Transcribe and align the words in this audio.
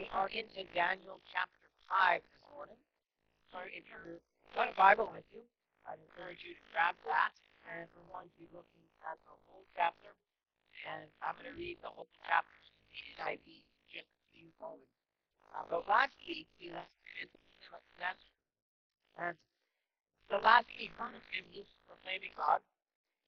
We 0.00 0.08
are 0.16 0.32
into 0.32 0.64
Daniel 0.72 1.20
chapter 1.28 1.60
5 1.92 2.24
this 2.24 2.40
morning. 2.56 2.80
So 3.52 3.60
if 3.68 3.84
you've 3.84 4.24
got 4.56 4.72
a 4.72 4.76
Bible 4.80 5.12
with 5.12 5.28
you, 5.28 5.44
I'd 5.84 6.00
encourage 6.00 6.40
you 6.40 6.56
to 6.56 6.64
grab 6.72 6.96
that. 7.04 7.36
And 7.68 7.84
we're 7.92 8.08
going 8.08 8.32
to 8.32 8.36
be 8.40 8.48
looking 8.48 8.80
at 9.04 9.20
the 9.28 9.36
whole 9.44 9.68
chapter. 9.76 10.16
And 10.88 11.04
I'm 11.20 11.36
going 11.36 11.52
to 11.52 11.56
read 11.60 11.84
the 11.84 11.92
whole 11.92 12.08
chapter 12.24 12.48
in 12.64 12.72
the 12.80 13.28
NIV 13.28 13.60
just 13.92 14.08
a 14.08 14.24
few 14.32 14.48
moments. 14.56 14.88
Uh, 15.52 15.68
but 15.68 15.84
last 15.84 16.16
week, 16.24 16.48
we 16.56 16.72
left 16.72 16.88
in 17.20 17.28
Nebuchadnezzar. 17.60 18.32
And 19.20 19.36
the 20.32 20.40
last 20.40 20.72
week, 20.80 20.96
one 20.96 21.12
of 21.12 21.20
was 21.52 21.68
proclaiming 21.84 22.32
God. 22.40 22.64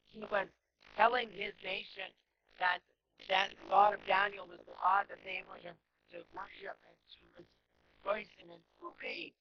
He 0.09 0.25
was 0.25 0.49
telling 0.97 1.29
his 1.37 1.53
nation 1.61 2.09
that, 2.57 2.81
that 3.29 3.53
the 3.61 3.69
God 3.69 3.93
of 3.93 4.01
Daniel 4.09 4.49
was 4.49 4.65
the 4.65 4.73
God 4.81 5.13
that 5.13 5.21
they 5.21 5.45
were 5.45 5.61
to 6.13 6.21
to 6.21 6.29
worship 6.37 6.77
and 6.85 6.99
to 7.17 7.21
rejoice 7.41 8.29
and 8.41 8.53
obey. 8.85 9.33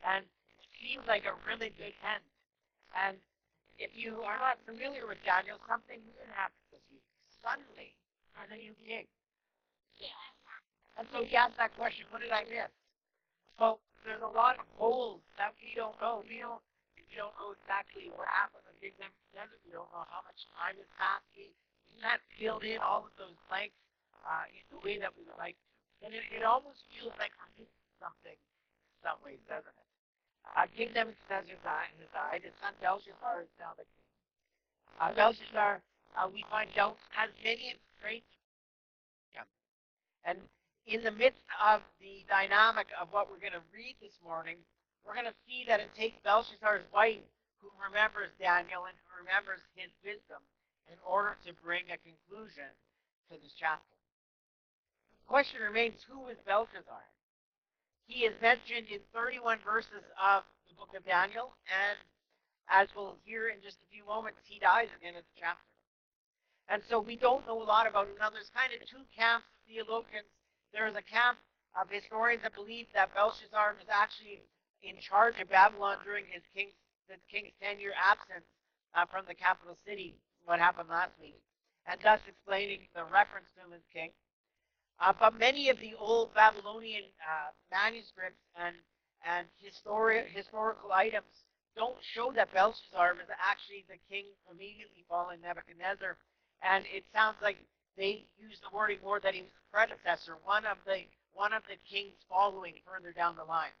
And 0.00 0.24
it 0.24 0.68
seems 0.80 1.04
like 1.04 1.28
a 1.28 1.36
really 1.44 1.72
good 1.76 1.92
end. 2.00 2.24
And 2.96 3.20
if 3.76 3.92
you 3.92 4.24
are 4.24 4.40
not 4.40 4.56
familiar 4.64 5.04
with 5.04 5.20
Daniel, 5.28 5.60
something 5.68 6.00
weird 6.00 6.32
happens 6.32 6.64
this 6.72 6.84
week. 6.88 7.04
Suddenly, 7.44 7.92
there's 8.32 8.52
a 8.56 8.60
new 8.60 8.72
king. 8.80 9.04
And 10.94 11.10
so 11.10 11.26
he 11.26 11.34
asked 11.34 11.58
that 11.58 11.74
question, 11.74 12.06
what 12.14 12.22
did 12.22 12.30
I 12.30 12.46
miss? 12.46 12.70
Well, 13.58 13.82
there's 14.06 14.22
a 14.22 14.30
lot 14.30 14.62
of 14.62 14.66
holes 14.78 15.26
that 15.42 15.50
we 15.58 15.74
don't 15.74 15.98
know. 15.98 16.22
We 16.22 16.38
don't 16.38 16.62
we 16.94 17.18
don't 17.18 17.34
know 17.38 17.54
exactly 17.54 18.10
what 18.14 18.30
happened 18.30 18.62
in 18.70 18.78
Big 18.78 18.94
Nebuchadnezzar. 18.98 19.58
We 19.66 19.74
don't 19.74 19.90
know 19.90 20.06
how 20.06 20.22
much 20.22 20.38
time 20.54 20.78
has 20.78 20.90
passed. 20.98 21.26
We, 21.34 21.50
we 21.90 21.98
can't 21.98 22.22
fill 22.38 22.58
in 22.62 22.78
all 22.78 23.06
of 23.06 23.14
those 23.18 23.38
blanks 23.50 23.74
uh, 24.22 24.46
in 24.50 24.62
the 24.70 24.78
way 24.82 24.98
that 25.02 25.14
we 25.14 25.26
would 25.26 25.38
like 25.38 25.58
to. 25.58 25.73
And 26.02 26.12
it, 26.12 26.24
it 26.32 26.42
almost 26.42 26.84
feels 26.90 27.14
like 27.20 27.32
missing 27.54 27.70
something 28.00 28.34
in 28.36 28.94
some 29.04 29.18
ways, 29.22 29.40
doesn't 29.46 29.70
it? 29.70 29.88
Uh, 30.52 30.68
King 30.76 30.92
Nebuchadnezzar 30.92 31.56
has 31.56 32.10
died. 32.12 32.40
His 32.44 32.52
son 32.60 32.76
Belshazzar 32.84 33.42
is 33.42 33.52
now 33.56 33.72
the 33.76 33.88
king. 33.88 34.08
Uh, 35.00 35.10
Belshazzar, 35.16 35.80
uh, 36.14 36.26
we 36.28 36.44
find 36.52 36.68
out, 36.76 37.00
has 37.16 37.32
many. 37.40 37.74
Yeah. 39.32 39.48
And 40.28 40.36
in 40.84 41.00
the 41.00 41.10
midst 41.10 41.40
of 41.56 41.80
the 41.96 42.20
dynamic 42.28 42.92
of 43.00 43.08
what 43.08 43.32
we're 43.32 43.40
going 43.40 43.56
to 43.56 43.64
read 43.72 43.96
this 44.04 44.20
morning, 44.20 44.60
we're 45.02 45.16
going 45.16 45.28
to 45.28 45.40
see 45.48 45.64
that 45.64 45.80
it 45.80 45.88
takes 45.96 46.20
Belshazzar's 46.20 46.84
wife, 46.92 47.24
who 47.64 47.72
remembers 47.80 48.28
Daniel 48.36 48.84
and 48.84 48.96
who 49.08 49.24
remembers 49.24 49.64
his 49.72 49.88
wisdom, 50.04 50.44
in 50.92 51.00
order 51.00 51.40
to 51.48 51.56
bring 51.64 51.88
a 51.88 51.96
conclusion 52.04 52.68
to 53.32 53.40
this 53.40 53.56
chapter 53.56 53.93
question 55.26 55.60
remains 55.62 56.00
who 56.08 56.28
is 56.28 56.38
Belshazzar? 56.46 57.04
He 58.06 58.28
is 58.28 58.36
mentioned 58.40 58.92
in 58.92 59.00
31 59.12 59.58
verses 59.64 60.04
of 60.20 60.44
the 60.68 60.74
book 60.76 60.92
of 60.96 61.04
Daniel, 61.04 61.56
and 61.68 61.96
as 62.68 62.88
we'll 62.96 63.16
hear 63.24 63.48
in 63.48 63.60
just 63.64 63.80
a 63.80 63.88
few 63.92 64.04
moments, 64.04 64.40
he 64.44 64.60
dies 64.60 64.88
at 64.92 65.00
the 65.00 65.08
end 65.08 65.16
of 65.16 65.24
the 65.24 65.40
chapter. 65.40 65.68
And 66.68 66.80
so 66.88 67.00
we 67.00 67.16
don't 67.16 67.44
know 67.46 67.60
a 67.60 67.64
lot 67.64 67.88
about 67.88 68.08
him. 68.08 68.16
Now, 68.16 68.32
there's 68.32 68.52
kind 68.52 68.72
of 68.72 68.80
two 68.88 69.04
camps 69.12 69.44
of 69.52 69.60
theologians. 69.68 70.28
There 70.72 70.88
is 70.88 70.96
a 70.96 71.04
camp 71.04 71.36
of 71.76 71.92
historians 71.92 72.40
that 72.42 72.56
believe 72.56 72.88
that 72.96 73.12
Belshazzar 73.12 73.76
was 73.76 73.88
actually 73.92 74.44
in 74.80 74.96
charge 75.00 75.36
of 75.40 75.48
Babylon 75.48 76.00
during 76.04 76.24
his 76.28 76.44
king's, 76.56 76.76
the 77.08 77.20
king's 77.28 77.52
10-year 77.60 77.92
absence 77.96 78.48
uh, 78.96 79.04
from 79.04 79.24
the 79.28 79.36
capital 79.36 79.76
city, 79.84 80.16
what 80.44 80.60
happened 80.60 80.88
last 80.88 81.12
week, 81.20 81.40
and 81.84 82.00
thus 82.00 82.20
explaining 82.28 82.88
the 82.96 83.04
reference 83.12 83.48
to 83.56 83.64
him 83.64 83.72
as 83.76 83.84
king. 83.92 84.12
Uh, 85.00 85.12
but 85.18 85.38
many 85.38 85.68
of 85.68 85.80
the 85.80 85.94
old 85.98 86.32
Babylonian 86.34 87.04
uh, 87.22 87.50
manuscripts 87.70 88.42
and 88.56 88.76
and 89.26 89.46
histori- 89.56 90.28
historical 90.28 90.92
items 90.92 91.48
don't 91.76 91.96
show 92.02 92.30
that 92.36 92.52
Belshazzar 92.52 93.14
was 93.14 93.26
actually 93.40 93.84
the 93.88 93.98
king 94.08 94.26
immediately 94.52 95.04
following 95.08 95.40
Nebuchadnezzar, 95.40 96.18
and 96.62 96.84
it 96.92 97.04
sounds 97.12 97.36
like 97.42 97.56
they 97.96 98.26
use 98.38 98.60
the 98.60 98.70
wording 98.74 98.98
more 99.02 99.18
that 99.20 99.34
he 99.34 99.42
was 99.42 99.50
the 99.50 99.70
predecessor, 99.72 100.36
one 100.44 100.66
of 100.66 100.78
the 100.86 101.02
one 101.32 101.52
of 101.52 101.62
the 101.66 101.78
kings 101.82 102.14
following 102.30 102.74
further 102.86 103.10
down 103.10 103.34
the 103.34 103.44
line. 103.44 103.74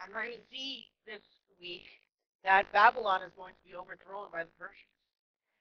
And 0.00 0.14
we're 0.14 0.32
going 0.32 0.40
to 0.40 0.48
see 0.50 0.88
this 1.04 1.20
week 1.60 1.84
that 2.44 2.72
Babylon 2.72 3.20
is 3.20 3.32
going 3.36 3.52
to 3.52 3.64
be 3.68 3.76
overthrown 3.76 4.32
by 4.32 4.44
the 4.48 4.56
Persians. 4.56 4.96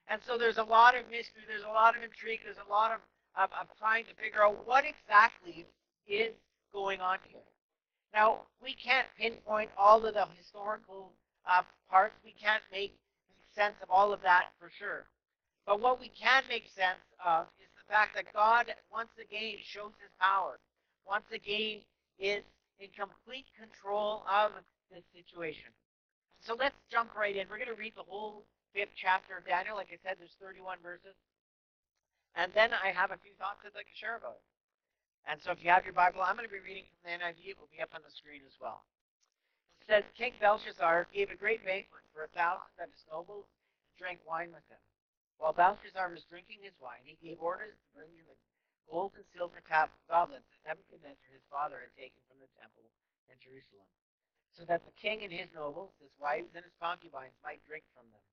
And 0.08 0.22
so 0.24 0.38
there's 0.38 0.58
a 0.58 0.64
lot 0.64 0.96
of 0.96 1.12
mystery, 1.12 1.44
there's 1.48 1.68
a 1.68 1.76
lot 1.76 1.98
of 1.98 2.04
intrigue, 2.04 2.40
there's 2.48 2.64
a 2.64 2.72
lot 2.72 2.96
of 2.96 3.04
of, 3.38 3.50
of 3.60 3.68
trying 3.78 4.06
to 4.06 4.16
figure 4.16 4.44
out 4.44 4.66
what 4.66 4.84
exactly 4.84 5.66
is 6.08 6.34
going 6.74 7.00
on 7.00 7.20
here. 7.30 7.42
Now, 8.14 8.48
we 8.64 8.74
can't 8.74 9.08
pinpoint 9.20 9.70
all 9.78 10.06
of 10.06 10.14
the 10.14 10.26
historical 10.38 11.12
uh, 11.46 11.62
parts. 11.90 12.16
We 12.24 12.34
can't 12.34 12.64
make 12.72 12.98
sense 13.54 13.76
of 13.82 13.90
all 13.90 14.12
of 14.12 14.22
that 14.24 14.50
for 14.60 14.72
sure. 14.78 15.06
But 15.66 15.82
what 15.82 16.00
we 16.00 16.10
can 16.10 16.44
make 16.50 16.70
sense 16.74 17.04
of 17.24 17.48
is 17.60 17.68
the 17.76 17.94
fact 17.94 18.16
that 18.16 18.34
God 18.34 18.74
once 18.92 19.12
again 19.20 19.60
shows 19.62 19.92
his 20.00 20.12
power. 20.20 20.60
Once 21.06 21.28
again 21.34 21.82
is 22.18 22.44
in 22.80 22.88
complete 22.96 23.46
control 23.58 24.24
of 24.32 24.52
this 24.92 25.04
situation. 25.14 25.70
So 26.40 26.56
let's 26.58 26.78
jump 26.90 27.12
right 27.18 27.36
in. 27.36 27.48
We're 27.50 27.60
going 27.60 27.74
to 27.74 27.80
read 27.80 27.98
the 27.98 28.08
whole 28.08 28.46
fifth 28.74 28.96
chapter 28.96 29.38
of 29.38 29.46
Daniel. 29.46 29.76
Like 29.76 29.92
I 29.92 30.00
said, 30.06 30.16
there's 30.20 30.38
31 30.40 30.78
verses. 30.82 31.18
And 32.38 32.54
then 32.54 32.70
I 32.70 32.94
have 32.94 33.10
a 33.10 33.18
few 33.18 33.34
thoughts 33.42 33.66
I'd 33.66 33.74
like 33.74 33.90
to 33.90 33.98
share 33.98 34.14
about 34.14 34.38
it. 34.38 34.46
And 35.26 35.42
so 35.42 35.50
if 35.50 35.60
you 35.60 35.74
have 35.74 35.90
your 35.90 35.98
Bible, 35.98 36.22
I'm 36.22 36.38
going 36.38 36.46
to 36.46 36.54
be 36.54 36.62
reading 36.62 36.86
from 36.94 37.10
the 37.10 37.18
NIV. 37.18 37.58
It 37.58 37.58
will 37.58 37.74
be 37.74 37.82
up 37.82 37.98
on 37.98 38.06
the 38.06 38.14
screen 38.14 38.46
as 38.46 38.54
well. 38.62 38.86
It 39.82 39.90
says, 39.90 40.06
King 40.14 40.38
Belshazzar 40.38 41.10
gave 41.10 41.34
a 41.34 41.36
great 41.36 41.66
banquet 41.66 42.06
for 42.14 42.30
a 42.30 42.32
thousand 42.38 42.78
of 42.78 42.94
his 42.94 43.04
nobles 43.10 43.50
to 43.50 43.92
drink 43.98 44.22
wine 44.24 44.54
with 44.54 44.64
them. 44.70 44.80
While 45.42 45.58
Belshazzar 45.58 46.14
was 46.14 46.30
drinking 46.30 46.62
his 46.62 46.78
wine, 46.78 47.02
he 47.04 47.18
gave 47.18 47.42
orders 47.42 47.74
to 47.74 47.90
bring 47.98 48.14
him 48.14 48.30
the 48.30 48.38
gold 48.86 49.18
and 49.18 49.26
silver 49.34 49.60
cup 49.66 49.90
goblets 50.06 50.46
that 50.62 50.78
Nebuchadnezzar 50.78 51.34
his 51.34 51.44
father 51.50 51.82
had 51.82 51.94
taken 51.98 52.22
from 52.30 52.38
the 52.38 52.54
temple 52.62 52.86
in 53.34 53.38
Jerusalem, 53.42 53.90
so 54.54 54.62
that 54.70 54.86
the 54.86 54.94
king 54.94 55.26
and 55.26 55.34
his 55.34 55.50
nobles, 55.58 55.98
his 55.98 56.14
wives 56.22 56.54
and 56.54 56.64
his 56.64 56.78
concubines 56.78 57.36
might 57.42 57.66
drink 57.66 57.84
from 57.98 58.06
them. 58.14 58.24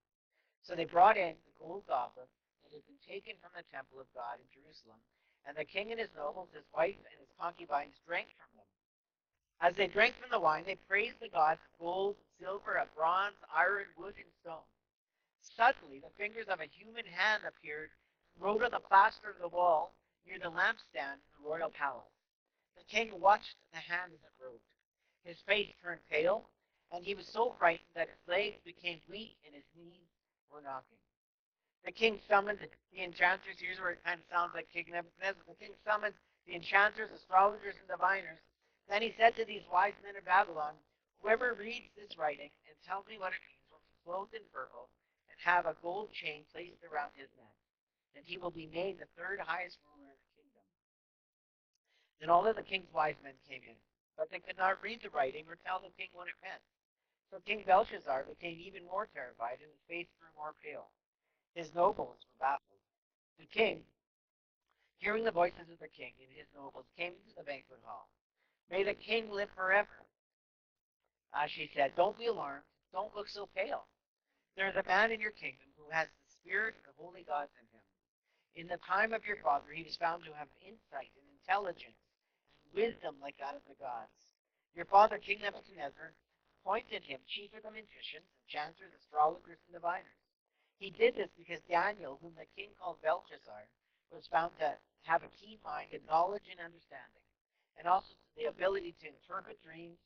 So 0.61 0.77
they 0.77 0.89
brought 0.89 1.17
in 1.17 1.41
the 1.49 1.57
gold 1.57 1.89
goblets 1.89 2.44
had 2.75 2.87
been 2.91 3.07
taken 3.07 3.39
from 3.39 3.55
the 3.55 3.63
temple 3.71 4.03
of 4.03 4.11
God 4.11 4.43
in 4.43 4.51
Jerusalem, 4.51 4.99
and 5.47 5.55
the 5.55 5.65
king 5.65 5.95
and 5.95 6.01
his 6.01 6.11
nobles, 6.19 6.51
his 6.51 6.67
wife, 6.75 6.99
and 6.99 7.19
his 7.23 7.31
concubines 7.39 7.95
drank 8.03 8.35
from 8.35 8.51
them. 8.59 8.71
As 9.63 9.77
they 9.79 9.87
drank 9.87 10.19
from 10.19 10.31
the 10.35 10.43
wine, 10.43 10.65
they 10.67 10.75
praised 10.75 11.21
the 11.21 11.31
gods 11.31 11.63
of 11.63 11.79
gold, 11.79 12.17
silver, 12.41 12.75
of 12.75 12.93
bronze, 12.95 13.39
iron, 13.55 13.87
wood, 13.97 14.19
and 14.19 14.33
stone. 14.43 14.67
Suddenly, 15.41 16.01
the 16.01 16.11
fingers 16.19 16.49
of 16.49 16.61
a 16.61 16.67
human 16.67 17.07
hand 17.07 17.45
appeared, 17.47 17.91
wrote 18.39 18.65
on 18.65 18.73
the 18.73 18.81
plaster 18.81 19.31
of 19.31 19.39
the 19.39 19.49
wall 19.49 19.95
near 20.27 20.39
the 20.39 20.51
lampstand 20.51 21.23
in 21.23 21.31
the 21.39 21.49
royal 21.49 21.71
palace. 21.71 22.11
The 22.77 22.85
king 22.85 23.21
watched 23.21 23.57
the 23.73 23.79
hand 23.79 24.13
as 24.13 24.21
it 24.21 24.35
wrote. 24.43 24.63
His 25.23 25.41
face 25.47 25.73
turned 25.81 26.01
pale, 26.11 26.51
and 26.91 27.05
he 27.05 27.15
was 27.15 27.29
so 27.29 27.55
frightened 27.59 27.95
that 27.95 28.09
his 28.09 28.29
legs 28.29 28.59
became 28.65 29.01
weak 29.09 29.39
and 29.47 29.55
his 29.55 29.65
knees 29.77 30.11
were 30.51 30.61
knocking. 30.61 30.99
The 31.85 31.93
king 31.93 32.21
summoned 32.29 32.61
the 32.61 33.03
enchanters. 33.03 33.61
Here's 33.61 33.79
where 33.79 33.93
it 33.93 34.05
kind 34.05 34.21
of 34.21 34.27
sounds 34.33 34.53
like 34.55 34.73
King 34.73 34.89
Nebuchadnezzar. 34.89 35.45
The 35.47 35.61
king 35.61 35.77
summoned 35.85 36.15
the 36.49 36.57
enchanters, 36.57 37.13
astrologers, 37.13 37.77
and 37.77 37.89
diviners. 37.89 38.41
Then 38.89 39.03
he 39.03 39.15
said 39.17 39.37
to 39.37 39.45
these 39.45 39.65
wise 39.69 39.97
men 40.03 40.17
of 40.17 40.25
Babylon, 40.25 40.75
Whoever 41.21 41.57
reads 41.57 41.89
this 41.97 42.17
writing 42.21 42.53
and 42.69 42.77
tells 42.85 43.09
me 43.09 43.17
what 43.17 43.33
it 43.33 43.41
means 43.49 43.65
will 43.73 43.81
be 43.81 43.97
clothed 44.05 44.37
in 44.37 44.45
purple 44.53 44.93
and 45.33 45.37
have 45.41 45.65
a 45.65 45.77
gold 45.81 46.13
chain 46.13 46.45
placed 46.53 46.85
around 46.85 47.17
his 47.17 47.33
neck. 47.37 47.57
And 48.17 48.25
he 48.25 48.37
will 48.37 48.53
be 48.53 48.69
made 48.69 49.01
the 49.01 49.09
third 49.17 49.41
highest 49.41 49.81
ruler 49.89 50.13
in 50.13 50.21
the 50.21 50.33
kingdom. 50.37 50.65
Then 52.21 52.29
all 52.29 52.45
of 52.45 52.57
the 52.57 52.65
king's 52.65 52.93
wise 52.93 53.17
men 53.25 53.37
came 53.49 53.65
in, 53.65 53.77
but 54.17 54.29
they 54.29 54.41
could 54.41 54.61
not 54.61 54.85
read 54.85 55.01
the 55.01 55.13
writing 55.13 55.45
or 55.49 55.57
tell 55.57 55.81
the 55.81 55.93
king 55.97 56.13
what 56.13 56.29
it 56.29 56.37
meant. 56.45 56.61
So 57.33 57.41
King 57.45 57.65
Belshazzar 57.67 58.29
became 58.29 58.61
even 58.61 58.85
more 58.85 59.09
terrified, 59.11 59.59
and 59.65 59.73
his 59.73 59.89
face 59.89 60.13
grew 60.21 60.31
more 60.37 60.55
pale. 60.63 60.93
His 61.55 61.75
nobles 61.75 62.19
were 62.27 62.39
baffled. 62.41 62.83
The 63.39 63.47
king, 63.47 63.85
hearing 64.99 65.25
the 65.25 65.31
voices 65.31 65.71
of 65.71 65.79
the 65.79 65.89
king 65.89 66.13
and 66.19 66.31
his 66.35 66.47
nobles, 66.55 66.87
came 66.97 67.15
into 67.15 67.35
the 67.37 67.45
banquet 67.45 67.81
hall. 67.85 68.09
May 68.71 68.83
the 68.83 68.95
king 68.95 69.31
live 69.31 69.51
forever. 69.55 70.05
Uh, 71.33 71.47
she 71.47 71.71
said, 71.75 71.95
Don't 71.97 72.19
be 72.19 72.27
alarmed. 72.27 72.65
Don't 72.93 73.15
look 73.15 73.29
so 73.29 73.49
pale. 73.55 73.87
There 74.57 74.69
is 74.69 74.77
a 74.77 74.87
man 74.87 75.11
in 75.11 75.21
your 75.21 75.35
kingdom 75.35 75.67
who 75.77 75.91
has 75.91 76.07
the 76.07 76.33
spirit 76.39 76.75
of 76.79 76.95
the 76.95 77.03
holy 77.03 77.23
gods 77.23 77.51
in 77.59 77.67
him. 77.75 77.83
In 78.55 78.67
the 78.71 78.79
time 78.87 79.13
of 79.13 79.27
your 79.27 79.39
father, 79.43 79.71
he 79.75 79.83
was 79.83 79.97
found 79.97 80.25
to 80.25 80.35
have 80.35 80.49
insight 80.63 81.11
and 81.19 81.27
intelligence 81.39 81.99
wisdom 82.75 83.15
like 83.23 83.39
that 83.39 83.55
of 83.55 83.67
the 83.67 83.79
gods. 83.79 84.15
Your 84.75 84.87
father, 84.87 85.19
King 85.19 85.39
Nebuchadnezzar, 85.43 86.15
appointed 86.63 87.03
him 87.03 87.21
chief 87.27 87.55
of 87.55 87.63
the 87.63 87.71
magicians, 87.71 88.27
enchanters, 88.47 88.95
astrologers, 88.99 89.63
and 89.67 89.75
diviners. 89.75 90.24
He 90.79 90.91
did 90.91 91.17
this 91.17 91.31
because 91.37 91.61
Daniel, 91.69 92.19
whom 92.23 92.35
the 92.37 92.47
king 92.57 92.71
called 92.79 93.01
Belteshazzar, 93.03 93.69
was 94.13 94.27
found 94.27 94.53
to 94.59 94.75
have 95.05 95.23
a 95.23 95.29
keen 95.29 95.59
mind 95.65 95.89
and 95.93 96.05
knowledge 96.07 96.45
and 96.51 96.61
understanding. 96.61 97.23
and 97.79 97.89
also 97.89 98.15
the 98.37 98.47
ability 98.47 98.95
to 99.01 99.09
interpret 99.09 99.59
dreams, 99.63 99.99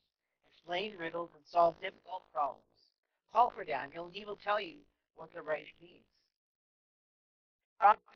explain 0.51 0.97
riddles, 0.97 1.31
and 1.35 1.45
solve 1.45 1.79
difficult 1.81 2.23
problems. 2.33 2.65
Call 3.31 3.51
for 3.51 3.63
Daniel, 3.63 4.05
and 4.05 4.15
he 4.15 4.25
will 4.25 4.37
tell 4.37 4.59
you 4.59 4.77
what 5.15 5.33
the 5.33 5.41
writing 5.41 5.77
means. 5.81 6.05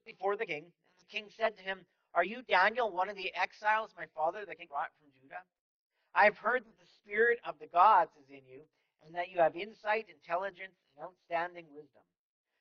Before 0.05 0.35
the 0.38 0.45
king, 0.45 0.65
the 1.00 1.05
king 1.05 1.25
said 1.38 1.57
to 1.57 1.63
him, 1.63 1.85
Are 2.13 2.25
you 2.25 2.41
Daniel, 2.44 2.91
one 2.91 3.09
of 3.09 3.15
the 3.15 3.33
exiles 3.35 3.91
my 3.97 4.05
father, 4.15 4.45
the 4.45 4.55
king, 4.55 4.67
brought 4.69 4.91
from 5.00 5.09
Judah? 5.21 5.44
I 6.15 6.25
have 6.25 6.38
heard 6.38 6.63
that 6.65 6.79
the 6.79 6.91
spirit 7.01 7.39
of 7.45 7.55
the 7.59 7.67
gods 7.67 8.11
is 8.21 8.29
in 8.29 8.45
you, 8.47 8.61
and 9.05 9.15
that 9.15 9.29
you 9.29 9.39
have 9.39 9.55
insight, 9.55 10.07
intelligence, 10.09 10.75
and 10.95 11.05
outstanding 11.05 11.65
wisdom. 11.73 12.03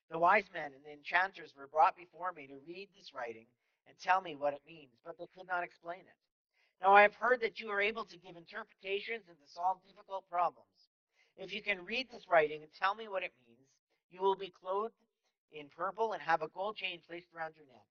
The 0.09 0.19
wise 0.19 0.49
men 0.53 0.73
and 0.73 0.83
the 0.83 0.91
enchanters 0.93 1.53
were 1.57 1.67
brought 1.67 1.95
before 1.95 2.31
me 2.31 2.47
to 2.47 2.59
read 2.67 2.89
this 2.95 3.13
writing 3.13 3.47
and 3.87 3.97
tell 3.99 4.21
me 4.21 4.35
what 4.35 4.53
it 4.53 4.61
means, 4.67 4.91
but 5.03 5.17
they 5.17 5.27
could 5.35 5.47
not 5.47 5.63
explain 5.63 6.01
it. 6.01 6.19
Now 6.81 6.93
I 6.93 7.01
have 7.01 7.15
heard 7.15 7.41
that 7.41 7.59
you 7.59 7.69
are 7.69 7.81
able 7.81 8.05
to 8.05 8.17
give 8.17 8.35
interpretations 8.35 9.23
and 9.27 9.37
to 9.37 9.53
solve 9.53 9.83
difficult 9.87 10.29
problems. 10.29 10.67
If 11.37 11.53
you 11.53 11.61
can 11.61 11.85
read 11.85 12.09
this 12.11 12.27
writing 12.29 12.61
and 12.61 12.71
tell 12.73 12.93
me 12.95 13.07
what 13.07 13.23
it 13.23 13.33
means, 13.47 13.69
you 14.11 14.21
will 14.21 14.35
be 14.35 14.53
clothed 14.53 14.93
in 15.51 15.69
purple 15.69 16.13
and 16.13 16.21
have 16.21 16.41
a 16.41 16.47
gold 16.49 16.75
chain 16.77 16.99
placed 17.07 17.33
around 17.33 17.55
your 17.55 17.65
neck, 17.67 17.87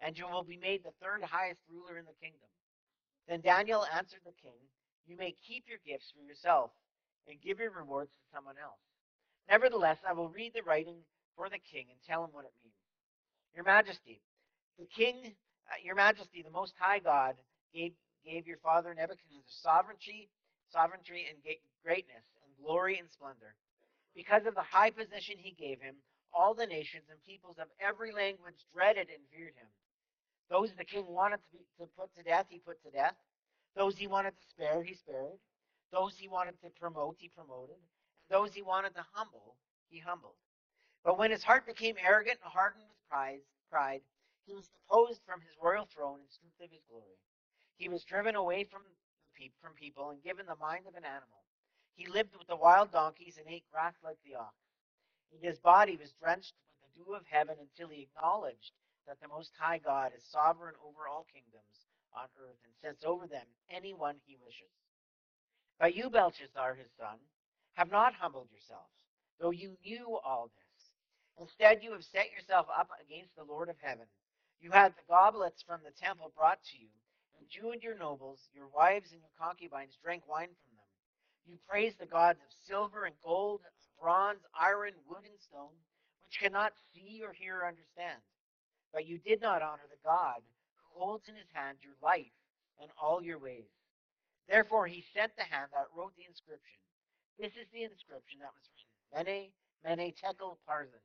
and 0.00 0.18
you 0.18 0.26
will 0.26 0.42
be 0.42 0.56
made 0.56 0.82
the 0.82 0.94
third 1.00 1.22
highest 1.22 1.60
ruler 1.70 1.98
in 1.98 2.04
the 2.04 2.18
kingdom. 2.20 2.48
Then 3.28 3.40
Daniel 3.40 3.86
answered 3.94 4.20
the 4.24 4.32
king, 4.42 4.58
You 5.06 5.16
may 5.16 5.34
keep 5.46 5.64
your 5.68 5.78
gifts 5.86 6.10
for 6.10 6.22
yourself 6.22 6.72
and 7.28 7.40
give 7.40 7.60
your 7.60 7.70
rewards 7.70 8.10
to 8.10 8.34
someone 8.34 8.56
else. 8.60 8.80
Nevertheless, 9.48 9.98
I 10.08 10.12
will 10.12 10.28
read 10.28 10.52
the 10.54 10.62
writing 10.62 11.02
for 11.36 11.48
the 11.48 11.58
king 11.58 11.86
and 11.90 11.98
tell 12.06 12.24
him 12.24 12.30
what 12.32 12.44
it 12.44 12.54
means. 12.62 12.74
Your 13.54 13.64
Majesty, 13.64 14.20
the 14.78 14.86
king, 14.86 15.34
uh, 15.68 15.80
Your 15.82 15.94
Majesty, 15.94 16.42
the 16.42 16.50
Most 16.50 16.74
High 16.78 17.00
God, 17.00 17.34
gave 17.74 17.92
gave 18.24 18.46
your 18.46 18.58
father 18.58 18.94
Nebuchadnezzar 18.94 19.48
sovereignty, 19.48 20.28
sovereignty 20.72 21.26
and 21.28 21.38
greatness 21.84 22.24
and 22.44 22.52
glory 22.60 22.98
and 22.98 23.08
splendor. 23.10 23.54
Because 24.14 24.46
of 24.46 24.54
the 24.54 24.66
high 24.66 24.90
position 24.90 25.36
he 25.38 25.52
gave 25.52 25.80
him, 25.80 25.96
all 26.32 26.54
the 26.54 26.66
nations 26.66 27.04
and 27.10 27.18
peoples 27.24 27.56
of 27.58 27.66
every 27.80 28.12
language 28.12 28.60
dreaded 28.72 29.08
and 29.08 29.22
feared 29.32 29.54
him. 29.56 29.70
Those 30.50 30.70
the 30.76 30.84
king 30.84 31.06
wanted 31.08 31.38
to, 31.38 31.50
be, 31.52 31.58
to 31.78 31.86
put 31.96 32.14
to 32.16 32.22
death, 32.22 32.46
he 32.48 32.58
put 32.58 32.82
to 32.82 32.90
death. 32.90 33.14
Those 33.76 33.96
he 33.96 34.06
wanted 34.06 34.34
to 34.34 34.44
spare, 34.50 34.82
he 34.82 34.94
spared. 34.94 35.38
Those 35.92 36.14
he 36.18 36.28
wanted 36.28 36.60
to 36.62 36.70
promote, 36.78 37.16
he 37.18 37.28
promoted. 37.28 37.78
And 37.78 38.30
those 38.30 38.54
he 38.54 38.62
wanted 38.62 38.94
to 38.94 39.04
humble, 39.12 39.56
he 39.88 39.98
humbled. 39.98 40.38
But 41.04 41.18
when 41.18 41.30
his 41.30 41.42
heart 41.44 41.66
became 41.66 41.96
arrogant 41.98 42.38
and 42.42 42.52
hardened 42.52 42.84
with 42.88 43.08
pride, 43.08 43.40
pride, 43.70 44.02
he 44.46 44.54
was 44.54 44.68
deposed 44.68 45.20
from 45.24 45.40
his 45.40 45.56
royal 45.62 45.86
throne 45.86 46.20
in 46.20 46.28
strength 46.28 46.60
of 46.60 46.70
his 46.70 46.84
glory. 46.90 47.18
He 47.76 47.88
was 47.88 48.04
driven 48.04 48.34
away 48.34 48.64
from, 48.64 48.82
from 49.62 49.72
people 49.74 50.10
and 50.10 50.22
given 50.22 50.46
the 50.46 50.60
mind 50.60 50.86
of 50.86 50.94
an 50.96 51.04
animal. 51.04 51.40
He 51.94 52.06
lived 52.06 52.36
with 52.36 52.48
the 52.48 52.56
wild 52.56 52.92
donkeys 52.92 53.38
and 53.38 53.46
ate 53.48 53.64
grass 53.72 53.94
like 54.04 54.18
the 54.24 54.36
ox. 54.36 54.54
And 55.32 55.42
his 55.42 55.58
body 55.58 55.96
was 55.96 56.12
drenched 56.20 56.54
with 56.66 56.80
the 56.82 57.04
dew 57.04 57.14
of 57.14 57.24
heaven 57.26 57.56
until 57.60 57.88
he 57.88 58.02
acknowledged 58.02 58.72
that 59.06 59.20
the 59.20 59.28
Most 59.28 59.52
High 59.58 59.78
God 59.78 60.12
is 60.16 60.24
sovereign 60.24 60.74
over 60.84 61.08
all 61.08 61.26
kingdoms 61.32 61.86
on 62.12 62.28
earth 62.42 62.58
and 62.64 62.74
sets 62.82 63.04
over 63.04 63.26
them 63.26 63.46
anyone 63.70 64.16
he 64.26 64.36
wishes. 64.44 64.72
But 65.78 65.94
you, 65.94 66.10
Belshazzar, 66.10 66.74
his 66.74 66.90
son, 66.98 67.16
have 67.74 67.90
not 67.90 68.14
humbled 68.14 68.48
yourselves, 68.50 68.92
though 69.40 69.50
you 69.50 69.76
knew 69.84 70.18
all 70.24 70.50
this. 70.54 70.69
Instead, 71.38 71.82
you 71.82 71.92
have 71.92 72.04
set 72.04 72.32
yourself 72.32 72.66
up 72.72 72.88
against 73.04 73.36
the 73.36 73.44
Lord 73.44 73.68
of 73.68 73.76
heaven. 73.80 74.06
You 74.60 74.70
had 74.70 74.92
the 74.92 75.08
goblets 75.08 75.62
from 75.62 75.80
the 75.84 75.92
temple 75.92 76.32
brought 76.36 76.62
to 76.72 76.78
you 76.78 76.88
and 77.38 77.48
you 77.50 77.72
and 77.72 77.82
your 77.82 77.96
nobles, 77.96 78.40
your 78.54 78.68
wives 78.68 79.12
and 79.12 79.20
your 79.20 79.32
concubines 79.40 79.96
drank 80.04 80.28
wine 80.28 80.52
from 80.52 80.72
them. 80.76 80.90
You 81.48 81.56
praised 81.68 81.98
the 81.98 82.06
gods 82.06 82.38
of 82.44 82.52
silver 82.68 83.04
and 83.04 83.16
gold, 83.24 83.62
bronze, 84.00 84.40
iron, 84.58 84.92
wood, 85.08 85.24
and 85.24 85.40
stone, 85.40 85.76
which 86.24 86.40
cannot 86.40 86.72
see 86.92 87.22
or 87.24 87.32
hear 87.32 87.60
or 87.60 87.68
understand. 87.68 88.20
But 88.92 89.06
you 89.06 89.18
did 89.18 89.40
not 89.40 89.62
honor 89.62 89.88
the 89.88 90.00
God 90.04 90.40
who 90.40 91.00
holds 91.00 91.28
in 91.28 91.36
his 91.36 91.48
hand 91.52 91.78
your 91.82 91.96
life 92.02 92.32
and 92.80 92.90
all 93.00 93.22
your 93.22 93.38
ways. 93.38 93.68
Therefore 94.48 94.86
he 94.86 95.04
sent 95.14 95.32
the 95.36 95.44
hand 95.44 95.70
that 95.72 95.92
wrote 95.96 96.12
the 96.16 96.28
inscription. 96.28 96.80
This 97.38 97.52
is 97.56 97.68
the 97.72 97.84
inscription 97.84 98.40
that 98.40 98.52
was 98.52 98.66
written. 98.68 98.90
Mene, 99.14 99.50
Mene, 99.84 100.12
Tekel, 100.12 100.58
Parsin. 100.68 101.00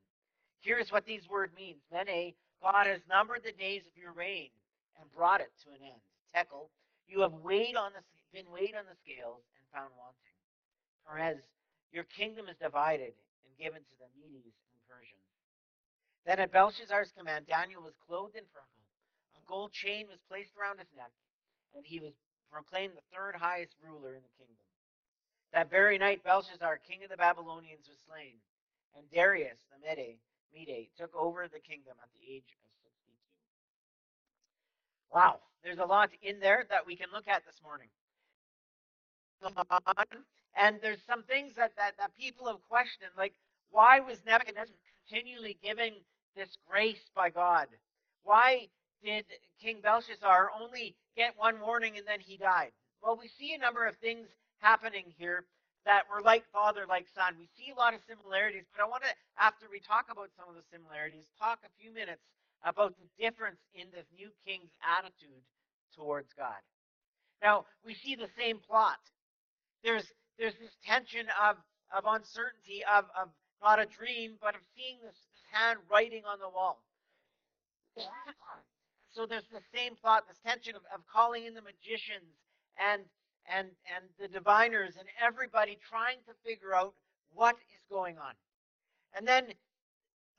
Here 0.62 0.80
is 0.80 0.92
what 0.92 1.06
these 1.06 1.30
words 1.30 1.54
mean. 1.56 1.76
Mene, 1.92 2.34
God 2.62 2.88
has 2.88 3.02
numbered 3.10 3.44
the 3.44 3.52
days 3.52 3.84
of 3.86 3.96
your 3.96 4.14
reign 4.14 4.50
and 5.00 5.12
brought 5.12 5.42
it 5.42 5.52
to 5.64 5.70
an 5.72 5.84
end. 5.84 6.02
Tekel, 6.34 6.70
you 7.08 7.22
have 7.22 7.34
weighed 7.46 7.76
on 7.76 7.92
the, 7.94 8.02
been 8.34 8.50
weighed 8.52 8.76
on 8.76 8.90
the 8.90 8.98
scales 9.06 9.46
and 9.56 9.66
found 9.72 9.94
wanting. 9.96 10.36
Peres, 11.06 11.46
your 11.94 12.04
kingdom 12.10 12.50
is 12.50 12.58
divided 12.58 13.14
and 13.46 13.54
given 13.62 13.80
to 13.86 13.96
the 14.02 14.10
Medes 14.18 14.58
and 14.74 14.82
Persians. 14.90 15.30
Then 16.26 16.42
at 16.42 16.52
Belshazzar's 16.52 17.14
command, 17.14 17.46
Daniel 17.46 17.86
was 17.86 17.94
clothed 18.02 18.36
in 18.36 18.50
purple. 18.50 18.84
A 19.38 19.42
gold 19.46 19.72
chain 19.72 20.10
was 20.10 20.18
placed 20.28 20.58
around 20.58 20.82
his 20.82 20.90
neck, 20.98 21.14
and 21.78 21.86
he 21.86 22.00
was 22.00 22.18
proclaimed 22.52 22.98
the 22.98 23.06
third 23.14 23.36
highest 23.38 23.78
ruler 23.78 24.18
in 24.18 24.26
the 24.26 24.36
kingdom. 24.42 24.66
That 25.54 25.70
very 25.70 25.98
night, 25.98 26.24
Belshazzar, 26.24 26.82
king 26.84 27.04
of 27.04 27.10
the 27.10 27.22
Babylonians, 27.22 27.88
was 27.88 28.02
slain, 28.10 28.42
and 28.98 29.06
Darius 29.14 29.62
the 29.70 29.80
Mede, 29.80 30.18
Mede 30.56 30.88
took 30.98 31.14
over 31.16 31.48
the 31.48 31.60
kingdom 31.60 31.94
at 32.02 32.10
the 32.16 32.34
age 32.34 32.48
of 32.48 32.60
62. 32.64 33.12
Wow, 35.14 35.40
there's 35.64 35.80
a 35.80 35.86
lot 35.86 36.10
in 36.22 36.40
there 36.40 36.66
that 36.70 36.88
we 36.88 36.96
can 36.96 37.08
look 37.14 37.28
at 37.28 37.46
this 37.46 37.62
morning. 37.62 37.90
And 40.58 40.80
there's 40.82 41.02
some 41.06 41.24
things 41.24 41.54
that, 41.56 41.76
that, 41.76 41.98
that 42.00 42.16
people 42.18 42.48
have 42.48 42.64
questioned, 42.70 43.12
like 43.18 43.34
why 43.70 44.00
was 44.00 44.20
Nebuchadnezzar 44.26 44.76
continually 45.08 45.58
given 45.62 45.92
this 46.36 46.58
grace 46.68 47.10
by 47.14 47.30
God? 47.30 47.68
Why 48.24 48.70
did 49.04 49.26
King 49.62 49.82
Belshazzar 49.84 50.52
only 50.60 50.96
get 51.16 51.38
one 51.38 51.60
warning 51.60 51.98
and 51.98 52.08
then 52.08 52.20
he 52.20 52.38
died? 52.38 52.72
Well, 53.04 53.18
we 53.22 53.28
see 53.28 53.54
a 53.54 53.58
number 53.58 53.86
of 53.86 53.96
things 53.98 54.28
happening 54.60 55.14
here 55.18 55.44
that 55.86 56.10
were 56.10 56.22
like 56.22 56.44
father, 56.52 56.86
like 56.90 57.06
son. 57.14 57.38
We 57.38 57.48
see 57.58 57.72
a 57.72 57.78
lot 57.78 57.94
of 57.94 58.02
similarities, 58.10 58.66
but 58.74 58.82
I 58.84 58.90
want 58.90 59.04
to, 59.06 59.14
after 59.38 59.70
we 59.70 59.80
talk 59.80 60.10
about 60.10 60.34
some 60.34 60.50
of 60.50 60.58
the 60.58 60.66
similarities, 60.74 61.30
talk 61.38 61.62
a 61.64 61.72
few 61.78 61.94
minutes 61.94 62.26
about 62.66 62.98
the 62.98 63.08
difference 63.22 63.62
in 63.78 63.88
this 63.94 64.10
new 64.18 64.34
king's 64.46 64.74
attitude 64.82 65.46
towards 65.94 66.34
God. 66.34 66.58
Now, 67.42 67.66
we 67.86 67.94
see 67.94 68.16
the 68.16 68.30
same 68.38 68.58
plot. 68.58 68.98
There's 69.84 70.10
there's 70.38 70.56
this 70.60 70.76
tension 70.84 71.28
of, 71.40 71.56
of 71.96 72.04
uncertainty, 72.04 72.84
of, 72.84 73.06
of 73.16 73.30
not 73.64 73.80
a 73.80 73.86
dream, 73.86 74.36
but 74.42 74.56
of 74.56 74.62
seeing 74.76 75.00
this, 75.00 75.16
this 75.16 75.44
hand 75.52 75.80
writing 75.90 76.24
on 76.28 76.40
the 76.40 76.50
wall. 76.50 76.84
So 79.16 79.26
there's 79.26 79.48
the 79.48 79.64
same 79.74 79.96
plot, 79.96 80.28
this 80.28 80.40
tension 80.44 80.76
of, 80.76 80.84
of 80.92 81.08
calling 81.08 81.46
in 81.46 81.56
the 81.56 81.64
magicians 81.64 82.36
and 82.76 83.08
and 83.54 83.68
and 83.96 84.06
the 84.20 84.28
diviners 84.28 84.96
and 84.98 85.08
everybody 85.22 85.78
trying 85.88 86.18
to 86.28 86.34
figure 86.44 86.76
out 86.76 86.94
what 87.34 87.56
is 87.56 87.84
going 87.90 88.18
on. 88.18 88.34
And 89.16 89.28
then, 89.28 89.46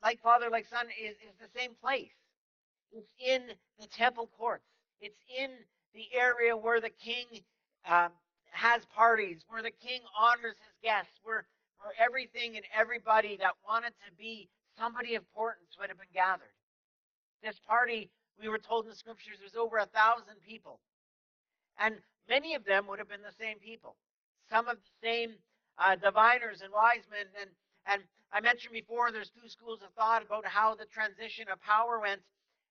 like 0.03 0.19
father, 0.21 0.49
like 0.49 0.67
son, 0.67 0.87
is, 1.01 1.15
is 1.15 1.35
the 1.39 1.59
same 1.59 1.71
place. 1.81 2.11
It's 2.91 3.11
in 3.19 3.41
the 3.79 3.87
temple 3.87 4.29
courts. 4.37 4.65
It's 5.01 5.19
in 5.39 5.51
the 5.93 6.05
area 6.17 6.55
where 6.55 6.79
the 6.81 6.89
king 6.89 7.25
um, 7.87 8.09
has 8.51 8.85
parties, 8.85 9.45
where 9.47 9.61
the 9.61 9.71
king 9.71 10.01
honors 10.19 10.57
his 10.57 10.77
guests, 10.81 11.19
where, 11.23 11.45
where 11.79 11.93
everything 11.99 12.55
and 12.55 12.65
everybody 12.75 13.37
that 13.37 13.53
wanted 13.67 13.93
to 14.05 14.11
be 14.17 14.49
somebody 14.77 15.15
of 15.15 15.23
importance 15.23 15.77
would 15.79 15.89
have 15.89 15.97
been 15.97 16.13
gathered. 16.13 16.53
This 17.43 17.59
party, 17.67 18.09
we 18.41 18.49
were 18.49 18.57
told 18.57 18.85
in 18.85 18.91
the 18.91 18.95
scriptures, 18.95 19.37
was 19.43 19.55
over 19.55 19.77
a 19.77 19.85
thousand 19.85 20.41
people. 20.47 20.79
And 21.79 21.95
many 22.29 22.55
of 22.55 22.65
them 22.65 22.87
would 22.87 22.99
have 22.99 23.09
been 23.09 23.21
the 23.21 23.35
same 23.39 23.59
people. 23.59 23.95
Some 24.49 24.67
of 24.67 24.77
the 24.77 25.07
same 25.07 25.35
uh, 25.77 25.95
diviners 25.95 26.61
and 26.61 26.71
wise 26.73 27.05
men. 27.09 27.25
And, 27.39 27.49
and 27.85 28.01
I 28.31 28.41
mentioned 28.41 28.73
before, 28.73 29.11
there's 29.11 29.31
two 29.31 29.49
schools 29.49 29.79
of 29.81 29.93
thought 29.93 30.25
about 30.25 30.45
how 30.45 30.75
the 30.75 30.85
transition 30.85 31.45
of 31.51 31.61
power 31.61 31.99
went. 31.99 32.21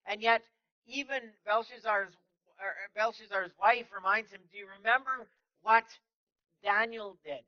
And 0.07 0.21
yet, 0.23 0.43
even 0.87 1.21
Belshazzar's, 1.45 2.15
Belshazzar's 2.95 3.53
wife 3.61 3.87
reminds 3.95 4.31
him, 4.31 4.41
Do 4.51 4.59
you 4.59 4.67
remember 4.79 5.27
what 5.63 5.85
Daniel 6.63 7.17
did? 7.25 7.43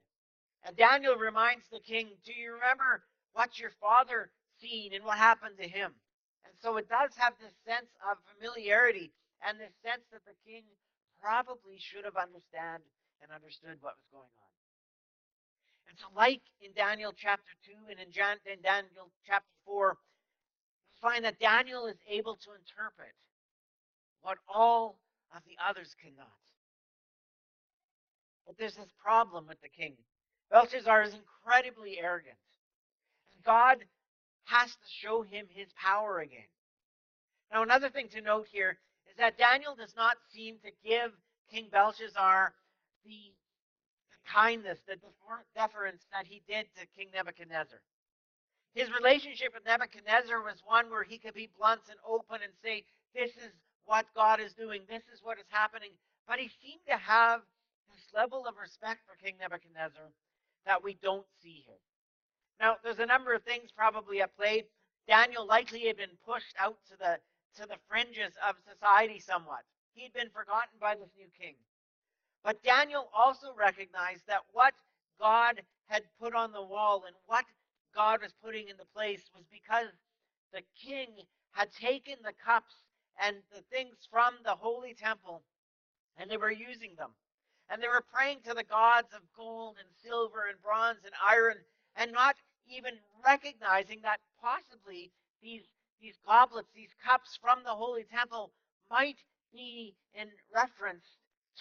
And 0.65 0.77
Daniel 0.77 1.17
reminds 1.17 1.65
the 1.71 1.81
king, 1.81 2.09
Do 2.25 2.33
you 2.33 2.55
remember 2.55 3.05
what 3.33 3.59
your 3.59 3.71
father 3.81 4.31
seen 4.61 4.93
and 4.93 5.05
what 5.05 5.19
happened 5.19 5.57
to 5.61 5.69
him? 5.69 5.93
And 6.45 6.55
so 6.61 6.77
it 6.77 6.88
does 6.88 7.11
have 7.17 7.35
this 7.41 7.55
sense 7.67 7.91
of 8.11 8.19
familiarity 8.35 9.12
and 9.47 9.61
this 9.61 9.73
sense 9.85 10.03
that 10.11 10.25
the 10.27 10.35
king 10.45 10.65
probably 11.21 11.79
should 11.79 12.05
have 12.05 12.17
understood 12.17 12.83
and 13.23 13.31
understood 13.35 13.79
what 13.81 13.99
was 13.99 14.09
going 14.13 14.31
on. 14.31 14.53
And 15.89 15.99
so, 15.99 16.07
like 16.15 16.43
in 16.61 16.73
Daniel 16.77 17.13
chapter 17.17 17.53
2 17.67 17.91
and 17.91 17.99
in, 17.99 18.09
in 18.09 18.61
Daniel 18.63 19.11
chapter 19.27 19.55
4, 19.65 19.97
we 19.97 20.97
find 21.01 21.25
that 21.25 21.41
Daniel 21.41 21.87
is 21.87 21.97
able 22.09 22.37
to 22.37 22.51
interpret 22.55 23.15
what 24.21 24.39
all 24.49 24.99
of 25.35 25.43
the 25.47 25.57
others 25.65 25.95
cannot. 26.03 26.39
But 28.47 28.57
there's 28.59 28.77
this 28.77 28.93
problem 29.03 29.47
with 29.47 29.61
the 29.61 29.69
king. 29.69 29.95
Belshazzar 30.51 31.03
is 31.03 31.15
incredibly 31.15 31.99
arrogant. 32.01 32.37
And 33.35 33.45
God 33.45 33.85
has 34.45 34.71
to 34.71 34.89
show 34.89 35.23
him 35.23 35.47
his 35.51 35.69
power 35.77 36.21
again. 36.21 36.49
Now, 37.53 37.63
another 37.63 37.91
thing 37.91 38.09
to 38.09 38.21
note 38.21 38.47
here 38.51 38.79
that 39.19 39.37
Daniel 39.37 39.75
does 39.75 39.95
not 39.97 40.17
seem 40.33 40.57
to 40.65 40.71
give 40.87 41.13
King 41.51 41.67
Belshazzar 41.71 42.55
the 43.05 43.33
kindness, 44.25 44.79
the 44.87 44.97
deference 45.55 46.07
that 46.13 46.27
he 46.27 46.43
did 46.49 46.67
to 46.79 46.87
King 46.97 47.09
Nebuchadnezzar. 47.15 47.81
His 48.75 48.89
relationship 48.93 49.55
with 49.55 49.65
Nebuchadnezzar 49.65 50.43
was 50.43 50.63
one 50.65 50.91
where 50.91 51.03
he 51.03 51.19
could 51.19 51.35
be 51.35 51.51
blunt 51.59 51.81
and 51.91 51.99
open 52.07 52.41
and 52.45 52.53
say, 52.63 52.85
This 53.15 53.31
is 53.31 53.53
what 53.87 54.07
God 54.15 54.41
is 54.41 54.53
doing, 54.53 54.83
this 54.89 55.03
is 55.13 55.21
what 55.23 55.39
is 55.39 55.49
happening. 55.49 55.91
But 56.29 56.39
he 56.39 56.51
seemed 56.63 56.85
to 56.89 56.97
have 56.97 57.41
this 57.91 58.05
level 58.15 58.47
of 58.47 58.55
respect 58.61 59.01
for 59.09 59.17
King 59.17 59.35
Nebuchadnezzar 59.41 60.13
that 60.67 60.85
we 60.85 60.97
don't 61.03 61.27
see 61.43 61.65
here. 61.67 61.81
Now, 62.61 62.77
there's 62.85 62.99
a 62.99 63.07
number 63.07 63.33
of 63.33 63.43
things 63.43 63.71
probably 63.75 64.21
at 64.21 64.37
play. 64.37 64.65
Daniel 65.09 65.47
likely 65.47 65.87
had 65.87 65.97
been 65.97 66.19
pushed 66.27 66.55
out 66.61 66.77
to 66.91 66.99
the 66.99 67.19
to 67.57 67.62
the 67.62 67.78
fringes 67.88 68.33
of 68.49 68.57
society 68.69 69.19
somewhat. 69.19 69.64
He'd 69.95 70.12
been 70.12 70.31
forgotten 70.31 70.78
by 70.81 70.95
this 70.95 71.11
new 71.17 71.28
king. 71.40 71.55
But 72.45 72.62
Daniel 72.62 73.11
also 73.14 73.55
recognized 73.59 74.23
that 74.28 74.43
what 74.52 74.75
God 75.21 75.62
had 75.88 76.02
put 76.21 76.35
on 76.35 76.52
the 76.52 76.62
wall 76.62 77.05
and 77.07 77.17
what 77.26 77.45
God 77.95 78.23
was 78.23 78.33
putting 78.45 78.69
into 78.69 78.85
place 78.95 79.23
was 79.35 79.45
because 79.50 79.88
the 80.52 80.62
king 80.81 81.09
had 81.52 81.73
taken 81.73 82.14
the 82.23 82.33
cups 82.45 82.75
and 83.23 83.37
the 83.52 83.62
things 83.73 83.97
from 84.11 84.35
the 84.45 84.55
holy 84.55 84.95
temple 84.95 85.43
and 86.19 86.31
they 86.31 86.37
were 86.37 86.52
using 86.52 86.95
them. 86.97 87.11
And 87.71 87.83
they 87.83 87.88
were 87.88 88.05
praying 88.12 88.38
to 88.47 88.55
the 88.55 88.64
gods 88.64 89.09
of 89.14 89.21
gold 89.37 89.76
and 89.78 89.88
silver 90.02 90.47
and 90.49 90.61
bronze 90.62 90.99
and 91.05 91.14
iron 91.26 91.57
and 91.97 92.12
not 92.12 92.37
even 92.69 92.95
recognizing 93.25 94.00
that 94.02 94.21
possibly 94.40 95.11
these, 95.43 95.62
these 96.00 96.19
goblets, 96.26 96.69
these 96.75 96.95
cups 97.05 97.38
from 97.40 97.62
the 97.64 97.71
holy 97.71 98.05
temple 98.05 98.52
might 98.90 99.19
be 99.52 99.95
in 100.14 100.28
reference 100.55 101.05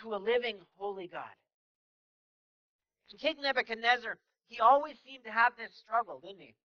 to 0.02 0.14
a 0.14 0.18
living 0.18 0.58
holy 0.78 1.08
God. 1.08 1.36
And 3.12 3.20
King 3.20 3.38
Nebuchadnezzar, 3.42 4.18
he 4.48 4.60
always 4.60 4.98
seemed 5.06 5.24
to 5.26 5.32
have 5.32 5.54
this 5.58 5.72
struggle, 5.76 6.20
didn't 6.20 6.42
he? 6.42 6.56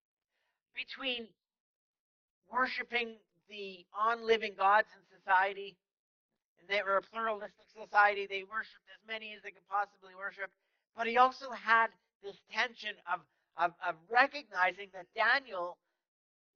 Between 0.75 1.29
worshiping 2.50 3.17
the 3.49 3.85
on 3.99 4.26
living 4.26 4.55
gods 4.57 4.88
in 4.97 5.02
society, 5.19 5.76
and 6.59 6.69
they 6.69 6.83
were 6.83 6.97
a 6.97 7.02
pluralistic 7.02 7.67
society, 7.73 8.26
they 8.26 8.45
worshiped 8.45 8.87
as 8.93 9.02
many 9.07 9.35
as 9.35 9.43
they 9.43 9.50
could 9.50 9.67
possibly 9.69 10.14
worship, 10.17 10.50
but 10.97 11.07
he 11.07 11.17
also 11.17 11.50
had 11.50 11.88
this 12.23 12.37
tension 12.52 12.95
of, 13.12 13.21
of, 13.57 13.73
of 13.87 13.97
recognizing 14.11 14.88
that 14.95 15.07
Daniel 15.14 15.76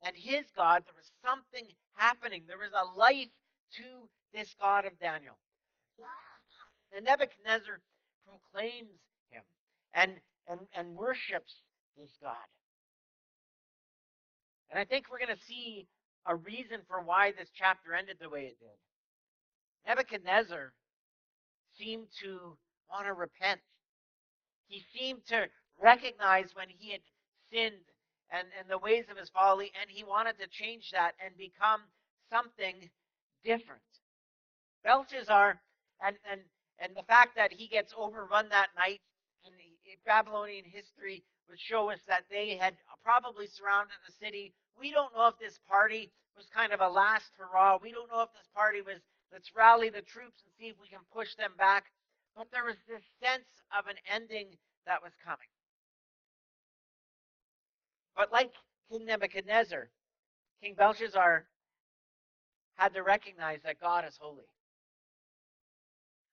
and 0.03 0.15
his 0.17 0.45
God, 0.57 0.85
there 0.85 0.95
was 0.97 1.11
something 1.25 1.67
happening. 1.95 2.45
There 2.47 2.59
was 2.59 2.73
a 2.73 2.99
life 2.99 3.29
to 3.77 4.09
this 4.33 4.55
God 4.61 4.85
of 4.85 4.99
Daniel. 4.99 5.37
And 6.95 7.05
Nebuchadnezzar 7.05 7.81
proclaims 8.27 9.01
him 9.31 9.43
and, 9.95 10.13
and, 10.49 10.61
and 10.77 10.97
worships 10.97 11.63
this 11.97 12.11
God. 12.23 12.47
And 14.71 14.79
I 14.79 14.85
think 14.85 15.07
we're 15.11 15.19
going 15.19 15.37
to 15.37 15.45
see 15.45 15.87
a 16.27 16.35
reason 16.35 16.81
for 16.89 17.03
why 17.03 17.33
this 17.33 17.51
chapter 17.55 17.95
ended 17.95 18.17
the 18.21 18.29
way 18.29 18.43
it 18.43 18.59
did. 18.59 18.79
Nebuchadnezzar 19.87 20.73
seemed 21.79 22.07
to 22.23 22.57
want 22.91 23.07
to 23.07 23.13
repent. 23.13 23.61
He 24.69 24.83
seemed 24.95 25.25
to 25.29 25.47
recognize 25.81 26.51
when 26.55 26.69
he 26.69 26.93
had 26.93 27.01
sinned 27.53 27.85
and, 28.31 28.49
and 28.59 28.69
the 28.69 28.79
ways 28.79 29.05
of 29.11 29.17
his 29.17 29.31
folly, 29.31 29.73
and 29.81 29.91
he 29.91 30.05
wanted 30.05 30.39
to 30.39 30.49
change 30.49 30.91
that 30.93 31.15
and 31.25 31.37
become 31.37 31.81
something 32.31 32.91
different. 33.45 33.83
Belshazzar 34.85 35.61
and, 36.05 36.17
and 36.31 36.41
and 36.79 36.95
the 36.95 37.03
fact 37.05 37.37
that 37.37 37.53
he 37.53 37.69
gets 37.69 37.95
overrun 37.97 38.49
that 38.51 38.69
night 38.77 39.01
in 39.47 39.53
Babylonian 40.05 40.65
history 40.65 41.25
would 41.49 41.59
show 41.59 41.91
us 41.91 42.01
that 42.07 42.25
they 42.31 42.57
had 42.57 42.77
probably 43.03 43.47
surrounded 43.47 43.97
the 44.07 44.13
city. 44.13 44.53
We 44.79 44.91
don't 44.91 45.15
know 45.15 45.29
if 45.29 45.39
this 45.39 45.59
party 45.69 46.13
was 46.37 46.47
kind 46.55 46.73
of 46.73 46.81
a 46.81 46.89
last 46.89 47.33
hurrah. 47.39 47.79
We 47.83 47.93
don't 47.93 48.11
know 48.11 48.23
if 48.23 48.33
this 48.33 48.49
party 48.55 48.83
was 48.83 49.01
let's 49.33 49.51
rally 49.57 49.91
the 49.91 50.03
troops 50.03 50.43
and 50.45 50.53
see 50.59 50.69
if 50.71 50.77
we 50.81 50.89
can 50.89 51.05
push 51.13 51.35
them 51.35 51.53
back. 51.59 51.87
But 52.37 52.49
there 52.53 52.65
was 52.65 52.77
this 52.87 53.03
sense 53.23 53.49
of 53.77 53.87
an 53.87 53.97
ending 54.13 54.55
that 54.87 55.03
was 55.03 55.13
coming. 55.25 55.51
But 58.17 58.33
like 58.33 58.53
King 58.91 59.07
Nebuchadnezzar, 59.07 59.89
King 60.63 60.75
Belshazzar 60.75 61.47
had 62.77 62.95
to 62.95 63.03
recognize 63.03 63.61
that 63.65 63.81
God 63.81 64.05
is 64.09 64.17
holy. 64.21 64.49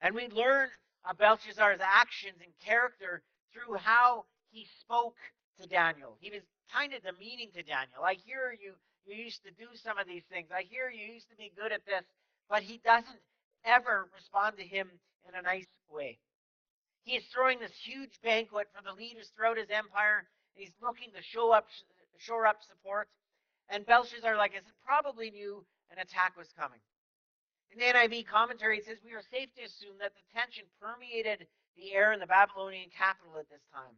And 0.01 0.15
we 0.15 0.27
learn 0.29 0.69
about 1.05 1.17
Belshazzar's 1.17 1.79
actions 1.81 2.37
and 2.43 2.51
character 2.65 3.21
through 3.53 3.75
how 3.77 4.25
he 4.51 4.67
spoke 4.81 5.15
to 5.59 5.67
Daniel. 5.67 6.17
He 6.19 6.31
was 6.31 6.41
kind 6.73 6.93
of 6.93 7.03
demeaning 7.03 7.51
to 7.53 7.63
Daniel. 7.63 8.03
I 8.03 8.15
hear 8.15 8.55
you 8.59 8.73
you 9.05 9.15
used 9.15 9.43
to 9.43 9.51
do 9.51 9.67
some 9.75 9.97
of 9.97 10.07
these 10.07 10.23
things. 10.31 10.47
I 10.55 10.63
hear 10.63 10.89
you 10.89 11.13
used 11.13 11.29
to 11.29 11.35
be 11.35 11.51
good 11.57 11.73
at 11.73 11.85
this, 11.85 12.03
but 12.49 12.63
he 12.63 12.79
doesn't 12.85 13.19
ever 13.65 14.07
respond 14.15 14.55
to 14.57 14.63
him 14.63 14.89
in 15.27 15.35
a 15.35 15.41
nice 15.41 15.67
way. 15.89 16.19
He 17.03 17.17
is 17.17 17.25
throwing 17.25 17.59
this 17.59 17.75
huge 17.83 18.19
banquet 18.23 18.67
for 18.73 18.81
the 18.81 18.95
leaders 18.95 19.31
throughout 19.35 19.57
his 19.57 19.69
empire. 19.69 20.27
He's 20.53 20.71
looking 20.81 21.09
to 21.15 21.21
show 21.21 21.51
up, 21.51 21.67
shore 22.17 22.45
up 22.45 22.61
support. 22.63 23.09
And 23.69 23.85
Belshazzar, 23.85 24.35
like 24.37 24.51
I 24.51 24.61
said, 24.61 24.77
probably 24.85 25.31
knew 25.31 25.65
an 25.91 25.99
attack 25.99 26.37
was 26.37 26.49
coming. 26.57 26.79
In 27.71 27.79
the 27.79 27.85
NIV 27.85 28.27
commentary, 28.27 28.77
it 28.77 28.85
says, 28.85 28.97
We 29.03 29.13
are 29.13 29.23
safe 29.31 29.49
to 29.55 29.63
assume 29.63 29.97
that 29.99 30.13
the 30.13 30.39
tension 30.39 30.65
permeated 30.79 31.47
the 31.75 31.93
air 31.93 32.13
in 32.13 32.19
the 32.19 32.27
Babylonian 32.27 32.89
capital 32.95 33.33
at 33.39 33.49
this 33.49 33.65
time. 33.73 33.97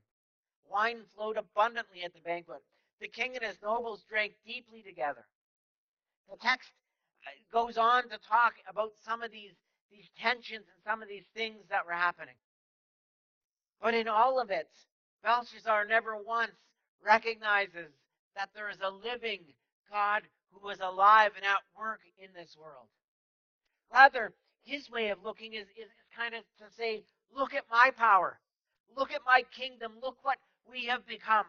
Wine 0.70 1.04
flowed 1.16 1.38
abundantly 1.38 2.04
at 2.04 2.14
the 2.14 2.22
banquet. 2.22 2.64
The 3.02 3.08
king 3.08 3.36
and 3.36 3.44
his 3.44 3.62
nobles 3.62 4.06
drank 4.08 4.34
deeply 4.46 4.82
together. 4.82 5.26
The 6.30 6.38
text 6.38 6.72
uh, 7.28 7.32
goes 7.52 7.78
on 7.78 8.04
to 8.04 8.18
talk 8.18 8.54
about 8.70 8.92
some 9.04 9.22
of 9.22 9.32
these, 9.32 9.54
these 9.92 10.10
tensions 10.18 10.66
and 10.72 10.80
some 10.84 11.04
of 11.04 11.10
these 11.10 11.26
things 11.36 11.68
that 11.70 11.86
were 11.86 11.92
happening. 11.92 12.36
But 13.82 13.94
in 13.94 14.08
all 14.08 14.40
of 14.40 14.50
it, 14.50 14.70
Belshazzar 15.26 15.86
never 15.86 16.16
once 16.16 16.54
recognizes 17.04 17.90
that 18.36 18.50
there 18.54 18.70
is 18.70 18.78
a 18.80 18.92
living 18.94 19.42
God 19.90 20.22
who 20.54 20.70
is 20.70 20.80
alive 20.80 21.32
and 21.36 21.44
at 21.44 21.66
work 21.76 22.02
in 22.22 22.30
this 22.36 22.56
world. 22.56 22.86
Rather, 23.92 24.34
his 24.64 24.90
way 24.90 25.10
of 25.10 25.24
looking 25.24 25.54
is, 25.54 25.66
is, 25.76 25.90
kind 26.16 26.36
of 26.36 26.44
to 26.60 26.66
say, 26.78 27.04
look 27.36 27.56
at 27.56 27.66
my 27.72 27.90
power. 27.98 28.40
Look 28.96 29.12
at 29.12 29.26
my 29.26 29.44
kingdom. 29.52 29.94
Look 30.02 30.18
what 30.22 30.38
we 30.70 30.86
have 30.86 31.06
become. 31.08 31.46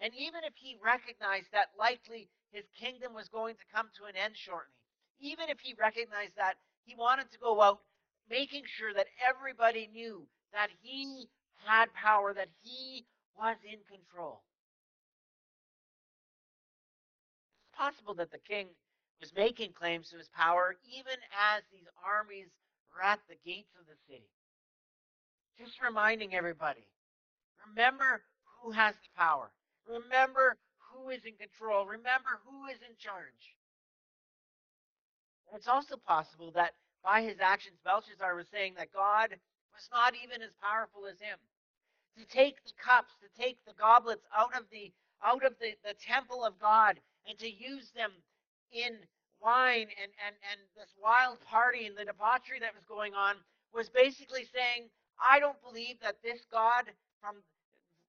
And 0.00 0.14
even 0.14 0.44
if 0.44 0.54
he 0.54 0.78
recognized 0.82 1.50
that 1.52 1.74
likely 1.76 2.30
his 2.52 2.64
kingdom 2.78 3.14
was 3.14 3.28
going 3.28 3.56
to 3.56 3.74
come 3.74 3.88
to 3.98 4.04
an 4.06 4.16
end 4.16 4.34
shortly, 4.36 4.78
even 5.20 5.50
if 5.50 5.58
he 5.60 5.74
recognized 5.74 6.36
that, 6.36 6.54
he 6.86 6.94
wanted 6.94 7.30
to 7.32 7.38
go 7.38 7.60
out 7.60 7.80
making 8.30 8.62
sure 8.64 8.94
that 8.94 9.08
everybody 9.20 9.90
knew 9.92 10.22
that 10.52 10.70
he 10.80 11.28
had 11.64 11.92
power, 11.94 12.32
that 12.34 12.48
he 12.62 13.04
was 13.36 13.56
in 13.64 13.78
control. 13.88 14.42
It's 17.62 17.78
possible 17.78 18.14
that 18.14 18.32
the 18.32 18.38
king 18.38 18.68
was 19.20 19.32
making 19.34 19.72
claims 19.72 20.10
to 20.10 20.16
his 20.16 20.28
power 20.28 20.76
even 20.86 21.18
as 21.34 21.62
these 21.72 21.86
armies 22.04 22.48
were 22.94 23.02
at 23.02 23.20
the 23.28 23.36
gates 23.44 23.74
of 23.78 23.86
the 23.86 23.96
city. 24.08 24.30
Just 25.58 25.82
reminding 25.82 26.34
everybody 26.34 26.86
remember 27.68 28.22
who 28.62 28.70
has 28.70 28.94
the 28.94 29.10
power, 29.16 29.50
remember 29.86 30.56
who 30.78 31.10
is 31.10 31.20
in 31.24 31.34
control, 31.34 31.86
remember 31.86 32.40
who 32.46 32.66
is 32.66 32.78
in 32.82 32.94
charge. 32.98 33.54
It's 35.54 35.68
also 35.68 35.96
possible 35.96 36.50
that 36.54 36.72
by 37.04 37.22
his 37.22 37.40
actions, 37.40 37.78
Belshazzar 37.84 38.34
was 38.34 38.46
saying 38.52 38.74
that 38.76 38.92
God 38.92 39.30
was 39.72 39.88
not 39.92 40.14
even 40.14 40.42
as 40.42 40.50
powerful 40.62 41.06
as 41.06 41.18
him. 41.20 41.38
To 42.18 42.24
take 42.26 42.62
the 42.64 42.72
cups, 42.76 43.14
to 43.22 43.28
take 43.40 43.58
the 43.64 43.74
goblets 43.78 44.26
out 44.36 44.56
of 44.56 44.64
the 44.72 44.92
out 45.24 45.44
of 45.44 45.54
the, 45.60 45.74
the 45.84 45.94
temple 45.94 46.44
of 46.44 46.58
God 46.58 46.98
and 47.28 47.38
to 47.38 47.50
use 47.50 47.90
them 47.90 48.10
in 48.72 48.94
wine 49.42 49.88
and, 49.98 50.10
and, 50.26 50.34
and 50.50 50.60
this 50.76 50.94
wild 51.00 51.38
party 51.46 51.86
and 51.86 51.96
the 51.96 52.04
debauchery 52.04 52.58
that 52.60 52.74
was 52.74 52.84
going 52.86 53.14
on 53.14 53.36
was 53.74 53.88
basically 53.88 54.46
saying, 54.46 54.90
I 55.18 55.38
don't 55.38 55.60
believe 55.62 55.98
that 56.02 56.22
this 56.22 56.46
God 56.50 56.90
from 57.20 57.36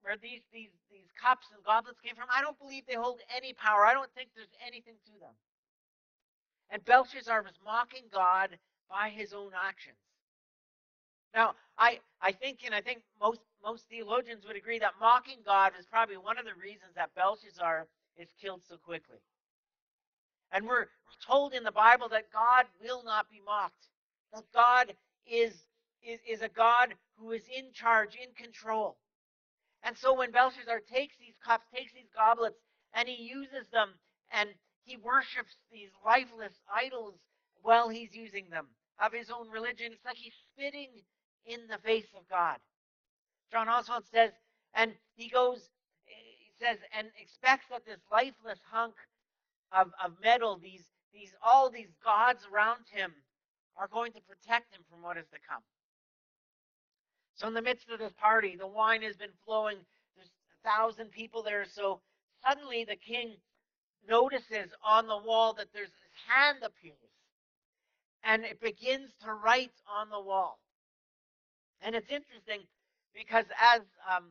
where 0.02 0.18
these, 0.18 0.42
these, 0.54 0.72
these 0.90 1.12
cups 1.20 1.48
and 1.54 1.64
goblets 1.66 2.00
came 2.00 2.16
from, 2.16 2.30
I 2.34 2.42
don't 2.42 2.58
believe 2.58 2.84
they 2.88 2.96
hold 2.96 3.20
any 3.36 3.54
power. 3.54 3.86
I 3.86 3.94
don't 3.94 4.10
think 4.16 4.30
there's 4.36 4.54
anything 4.66 4.96
to 5.06 5.20
them. 5.20 5.36
And 6.70 6.86
Belshazzar 6.86 7.42
was 7.42 7.60
mocking 7.66 8.08
God 8.14 8.58
by 8.90 9.10
his 9.10 9.34
own 9.34 9.52
actions. 9.54 9.98
Now, 11.34 11.56
I, 11.78 12.00
I 12.22 12.32
think, 12.32 12.60
and 12.66 12.74
I 12.74 12.82
think 12.82 13.02
most, 13.22 13.42
most 13.64 13.86
theologians 13.90 14.46
would 14.48 14.56
agree 14.56 14.80
that 14.80 14.94
mocking 15.00 15.40
God 15.46 15.74
is 15.80 15.86
probably 15.86 16.18
one 16.18 16.38
of 16.38 16.46
the 16.46 16.60
reasons 16.62 16.92
that 16.96 17.14
Belshazzar 17.16 17.88
is 18.18 18.30
killed 18.42 18.62
so 18.68 18.78
quickly. 18.78 19.20
And 20.52 20.68
we're 20.68 20.88
told 21.26 21.54
in 21.54 21.64
the 21.64 21.72
Bible 21.72 22.10
that 22.10 22.32
God 22.34 22.66
will 22.82 23.04
not 23.04 23.30
be 23.30 23.42
mocked. 23.46 23.88
That 24.34 24.44
God 24.54 24.94
is, 25.26 25.54
is, 26.02 26.20
is 26.28 26.42
a 26.42 26.50
God 26.50 26.96
who 27.18 27.32
is 27.32 27.44
in 27.56 27.72
charge, 27.72 28.16
in 28.16 28.34
control. 28.34 28.98
And 29.84 29.96
so 29.98 30.14
when 30.14 30.32
Belshazzar 30.32 30.82
takes 30.92 31.16
these 31.18 31.36
cups, 31.46 31.66
takes 31.74 31.94
these 31.94 32.10
goblets, 32.16 32.58
and 32.94 33.08
he 33.08 33.24
uses 33.24 33.70
them, 33.72 33.90
and 34.32 34.50
he 34.84 34.98
worships 34.98 35.56
these 35.72 35.90
lifeless 36.04 36.54
idols 36.74 37.16
while 37.62 37.90
he's 37.90 38.16
using 38.16 38.50
them 38.50 38.68
of 39.00 39.14
his 39.14 39.30
own 39.30 39.50
religion, 39.50 39.92
it's 39.94 40.06
like 40.06 40.18
he's 40.18 40.34
spitting 40.52 40.90
in 41.46 41.60
the 41.70 41.78
face 41.78 42.08
of 42.16 42.28
God. 42.30 42.58
John 43.52 43.68
Oswald 43.68 44.04
says, 44.12 44.32
and 44.74 44.92
he 45.16 45.30
goes, 45.30 45.70
he 46.06 46.52
says, 46.60 46.78
and 46.98 47.08
expects 47.20 47.66
that 47.72 47.86
this 47.86 48.00
lifeless 48.12 48.60
hunk 48.72 48.94
of, 49.72 49.92
of 50.04 50.14
metal, 50.24 50.60
these, 50.62 50.84
these, 51.14 51.34
all 51.44 51.70
these 51.70 51.94
gods 52.04 52.48
around 52.52 52.86
him 52.92 53.14
are 53.78 53.88
going 53.88 54.12
to 54.12 54.22
protect 54.22 54.74
him 54.74 54.82
from 54.90 55.02
what 55.02 55.18
is 55.18 55.28
to 55.32 55.40
come. 55.50 55.64
So 57.36 57.48
in 57.48 57.54
the 57.54 57.62
midst 57.62 57.90
of 57.90 58.00
this 58.00 58.14
party, 58.20 58.56
the 58.60 58.68
wine 58.68 59.02
has 59.04 59.16
been 59.16 59.34
flowing. 59.46 59.78
There's 60.16 60.30
a 60.30 60.70
thousand 60.70 61.12
people 61.12 61.42
there. 61.42 61.66
So 61.66 62.02
suddenly 62.46 62.84
the 62.84 62.98
king 62.98 63.38
notices 64.08 64.74
on 64.84 65.08
the 65.08 65.18
wall 65.18 65.54
that 65.54 65.68
there's 65.74 65.90
this 65.90 66.12
hand 66.28 66.60
appears. 66.64 66.96
And 68.24 68.44
it 68.44 68.60
begins 68.60 69.12
to 69.24 69.34
write 69.34 69.72
on 69.88 70.10
the 70.10 70.20
wall. 70.20 70.60
And 71.82 71.96
it's 71.96 72.10
interesting 72.10 72.62
because 73.14 73.46
as 73.62 73.82
um, 74.10 74.26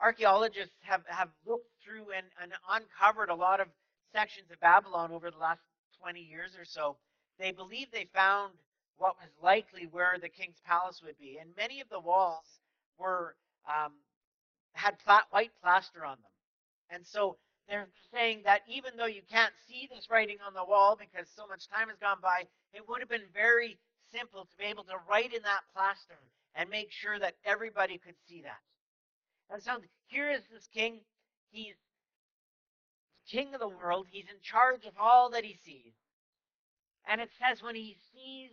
archaeologists 0.00 0.76
have, 0.82 1.02
have 1.06 1.28
looked 1.46 1.70
through 1.84 2.12
and, 2.16 2.26
and 2.42 2.52
uncovered 2.70 3.30
a 3.30 3.34
lot 3.34 3.60
of 3.60 3.68
sections 4.12 4.50
of 4.50 4.60
Babylon 4.60 5.12
over 5.12 5.30
the 5.30 5.38
last 5.38 5.60
20 6.00 6.20
years 6.20 6.52
or 6.58 6.64
so, 6.64 6.96
they 7.38 7.52
believe 7.52 7.88
they 7.92 8.08
found 8.14 8.52
what 8.96 9.16
was 9.20 9.30
likely 9.42 9.86
where 9.90 10.18
the 10.20 10.28
king's 10.28 10.60
palace 10.66 11.00
would 11.04 11.18
be. 11.18 11.38
And 11.40 11.50
many 11.56 11.80
of 11.80 11.88
the 11.88 12.00
walls 12.00 12.60
were 12.98 13.36
um, 13.66 13.92
had 14.72 14.96
white 15.30 15.52
plaster 15.62 16.04
on 16.04 16.16
them. 16.16 16.32
And 16.90 17.06
so 17.06 17.36
they're 17.68 17.88
saying 18.12 18.42
that 18.44 18.62
even 18.66 18.96
though 18.96 19.06
you 19.06 19.22
can't 19.30 19.52
see 19.68 19.88
this 19.92 20.08
writing 20.10 20.38
on 20.46 20.54
the 20.54 20.64
wall 20.64 20.98
because 20.98 21.28
so 21.36 21.46
much 21.46 21.68
time 21.68 21.88
has 21.88 21.98
gone 21.98 22.18
by, 22.22 22.44
it 22.72 22.82
would 22.88 23.00
have 23.00 23.08
been 23.10 23.28
very 23.34 23.78
simple 24.10 24.46
to 24.46 24.56
be 24.56 24.64
able 24.64 24.84
to 24.84 24.96
write 25.08 25.34
in 25.34 25.42
that 25.42 25.60
plaster 25.74 26.18
and 26.58 26.68
make 26.68 26.90
sure 26.90 27.18
that 27.20 27.36
everybody 27.44 27.98
could 27.98 28.16
see 28.28 28.42
that. 28.42 28.60
And 29.48 29.62
so 29.62 29.78
here 30.08 30.30
is 30.30 30.42
this 30.52 30.68
king. 30.74 30.98
He's 31.50 31.76
king 33.30 33.54
of 33.54 33.60
the 33.60 33.68
world. 33.68 34.08
He's 34.10 34.28
in 34.28 34.42
charge 34.42 34.84
of 34.84 34.92
all 35.00 35.30
that 35.30 35.44
he 35.44 35.56
sees. 35.64 35.94
And 37.08 37.20
it 37.20 37.30
says 37.38 37.62
when 37.62 37.76
he 37.76 37.96
sees 38.12 38.50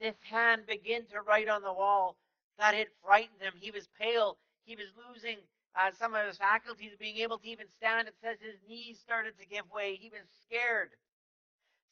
this 0.00 0.14
hand 0.30 0.62
begin 0.66 1.02
to 1.10 1.20
write 1.20 1.48
on 1.48 1.62
the 1.62 1.72
wall, 1.72 2.16
that 2.58 2.74
it 2.74 2.88
frightened 3.04 3.42
him. 3.42 3.54
He 3.58 3.72
was 3.72 3.88
pale. 4.00 4.38
He 4.64 4.76
was 4.76 4.86
losing 5.08 5.38
uh, 5.74 5.90
some 5.98 6.14
of 6.14 6.26
his 6.26 6.38
faculties 6.38 6.92
of 6.92 6.98
being 6.98 7.18
able 7.18 7.38
to 7.38 7.48
even 7.48 7.66
stand. 7.76 8.06
It 8.06 8.14
says 8.22 8.38
his 8.40 8.60
knees 8.68 8.98
started 9.00 9.34
to 9.38 9.46
give 9.46 9.64
way. 9.70 9.98
He 10.00 10.10
was 10.10 10.22
scared. 10.46 10.90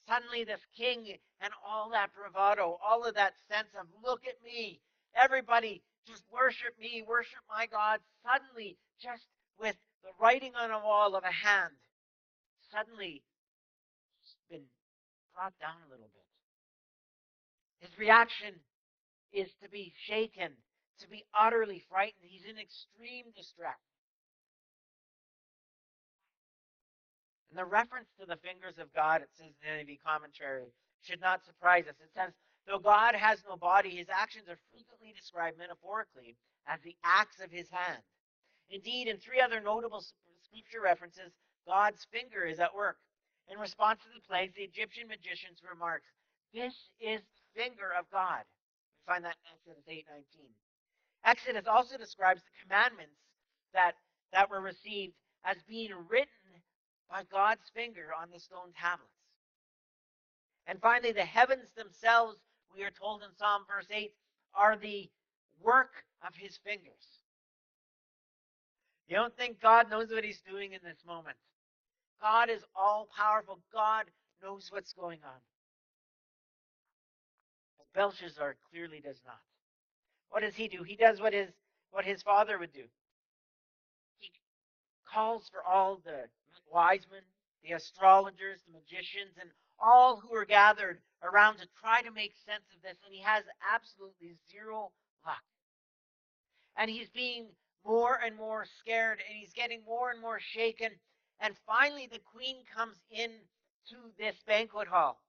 Suddenly, 0.09 0.45
this 0.45 0.65
king 0.77 1.19
and 1.41 1.53
all 1.67 1.91
that 1.91 2.11
bravado, 2.15 2.79
all 2.85 3.05
of 3.05 3.15
that 3.15 3.35
sense 3.51 3.69
of, 3.79 3.87
look 4.05 4.23
at 4.27 4.43
me, 4.45 4.81
everybody, 5.17 5.83
just 6.07 6.23
worship 6.33 6.79
me, 6.79 7.03
worship 7.07 7.41
my 7.49 7.67
God, 7.67 8.01
suddenly, 8.23 8.77
just 9.03 9.27
with 9.59 9.77
the 10.05 10.11
writing 10.21 10.53
on 10.55 10.71
a 10.71 10.79
wall 10.79 11.17
of 11.17 11.25
a 11.25 11.33
hand, 11.33 11.75
suddenly 12.71 13.23
he's 14.23 14.37
been 14.51 14.67
brought 15.35 15.55
down 15.61 15.77
a 15.87 15.91
little 15.91 16.11
bit. 16.13 16.25
His 17.81 17.99
reaction 17.99 18.55
is 19.33 19.49
to 19.63 19.69
be 19.69 19.93
shaken, 20.07 20.53
to 21.01 21.09
be 21.09 21.25
utterly 21.35 21.83
frightened. 21.91 22.25
He's 22.25 22.45
in 22.45 22.59
extreme 22.59 23.27
distress. 23.37 23.81
And 27.51 27.59
the 27.59 27.65
reference 27.65 28.09
to 28.21 28.27
the 28.27 28.37
fingers 28.37 28.79
of 28.79 28.93
God, 28.95 29.23
it 29.23 29.29
says 29.37 29.53
in 29.63 29.87
the 29.87 29.93
NIV 29.93 29.99
commentary, 30.05 30.73
should 31.03 31.21
not 31.21 31.45
surprise 31.45 31.85
us. 31.89 31.95
It 32.03 32.11
says, 32.15 32.33
though 32.67 32.79
God 32.79 33.15
has 33.15 33.43
no 33.49 33.57
body, 33.57 33.91
his 33.91 34.09
actions 34.09 34.49
are 34.49 34.59
frequently 34.73 35.13
described 35.17 35.59
metaphorically 35.59 36.37
as 36.67 36.81
the 36.83 36.97
acts 37.05 37.41
of 37.41 37.51
his 37.51 37.71
hand. 37.71 38.03
Indeed, 38.71 39.09
in 39.09 39.19
three 39.19 39.41
other 39.41 39.61
notable 39.61 40.03
scripture 40.43 40.83
references, 40.83 41.33
God's 41.67 42.07
finger 42.11 42.45
is 42.45 42.59
at 42.59 42.75
work. 42.75 42.97
In 43.49 43.59
response 43.59 44.01
to 44.03 44.11
the 44.15 44.27
plagues, 44.27 44.55
the 44.55 44.63
Egyptian 44.63 45.07
magicians 45.07 45.63
remarked, 45.63 46.07
This 46.53 46.75
is 47.01 47.23
the 47.23 47.63
finger 47.63 47.95
of 47.97 48.11
God. 48.11 48.43
We 48.43 49.13
find 49.13 49.25
that 49.25 49.37
in 49.39 49.55
Exodus 49.55 49.87
8:19. 49.87 50.51
Exodus 51.25 51.67
also 51.67 51.97
describes 51.97 52.43
the 52.43 52.63
commandments 52.63 53.19
that, 53.73 53.95
that 54.33 54.51
were 54.51 54.61
received 54.61 55.15
as 55.45 55.63
being 55.69 55.93
written 56.09 56.63
by 57.11 57.23
God's 57.25 57.69
finger 57.75 58.11
on 58.13 58.31
the 58.31 58.41
stone 58.41 58.73
tablets. 58.73 59.11
And 60.67 60.81
finally, 60.81 61.13
the 61.13 61.25
heavens 61.25 61.71
themselves, 61.77 62.39
we 62.75 62.83
are 62.85 62.91
told 62.91 63.23
in 63.23 63.29
Psalm 63.39 63.63
verse 63.69 63.87
8, 63.91 64.13
are 64.55 64.77
the 64.77 65.09
work 65.63 65.93
of 66.27 66.35
his 66.35 66.59
fingers. 66.65 67.21
You 69.09 69.17
don't 69.17 69.37
think 69.37 69.61
God 69.61 69.91
knows 69.91 70.11
what 70.11 70.25
he's 70.25 70.41
doing 70.41 70.73
in 70.73 70.81
this 70.83 71.05
moment. 71.07 71.37
God 72.21 72.51
is 72.51 72.65
all 72.75 73.09
powerful. 73.17 73.61
God 73.73 74.07
knows 74.43 74.69
what's 74.71 74.93
going 74.93 75.19
on. 75.25 75.41
But 77.79 77.87
Belshazzar 77.95 78.57
clearly 78.71 79.01
does 79.01 79.21
not. 79.25 79.39
What 80.31 80.41
does 80.41 80.55
he 80.55 80.69
do? 80.69 80.83
He 80.83 80.97
does 80.97 81.21
what 81.21 81.33
his 81.33 81.51
what 81.93 82.05
his 82.05 82.23
father 82.23 82.59
would 82.59 82.73
do. 82.73 82.83
He 84.19 84.31
calls 85.09 85.49
for 85.49 85.63
all 85.63 86.01
the 86.05 86.25
wise 86.73 87.07
men, 87.11 87.23
the 87.63 87.73
astrologers, 87.73 88.61
the 88.67 88.73
magicians, 88.73 89.37
and 89.41 89.51
all 89.81 90.17
who 90.17 90.35
are 90.35 90.45
gathered 90.45 90.99
around 91.23 91.59
to 91.59 91.67
try 91.81 92.03
to 92.03 92.11
make 92.11 92.35
sense 92.47 92.65
of 92.75 92.83
this, 92.83 92.97
and 93.05 93.15
he 93.15 93.23
has 93.23 93.45
absolutely 93.73 94.37
zero 94.51 94.93
luck. 95.25 95.43
And 96.77 96.91
he's 96.91 97.09
being 97.11 97.47
more 97.85 98.19
and 98.25 98.37
more 98.37 98.67
scared, 98.81 99.19
and 99.27 99.37
he's 99.39 99.53
getting 99.53 99.83
more 99.87 100.11
and 100.11 100.21
more 100.21 100.41
shaken. 100.41 100.91
And 101.41 101.55
finally, 101.67 102.09
the 102.11 102.21
queen 102.21 102.57
comes 102.77 102.97
in 103.11 103.31
to 103.91 103.97
this 104.19 104.37
banquet 104.47 104.89
hall. 104.89 105.23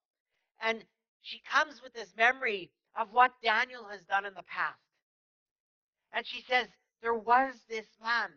And 0.61 0.83
she 1.21 1.41
comes 1.49 1.81
with 1.81 1.93
this 1.93 2.13
memory 2.17 2.71
of 2.95 3.11
what 3.11 3.31
Daniel 3.43 3.85
has 3.91 4.01
done 4.05 4.25
in 4.25 4.33
the 4.33 4.43
past. 4.43 4.79
And 6.13 6.25
she 6.25 6.41
says, 6.41 6.67
There 7.01 7.13
was 7.13 7.53
this 7.69 7.85
man, 8.01 8.29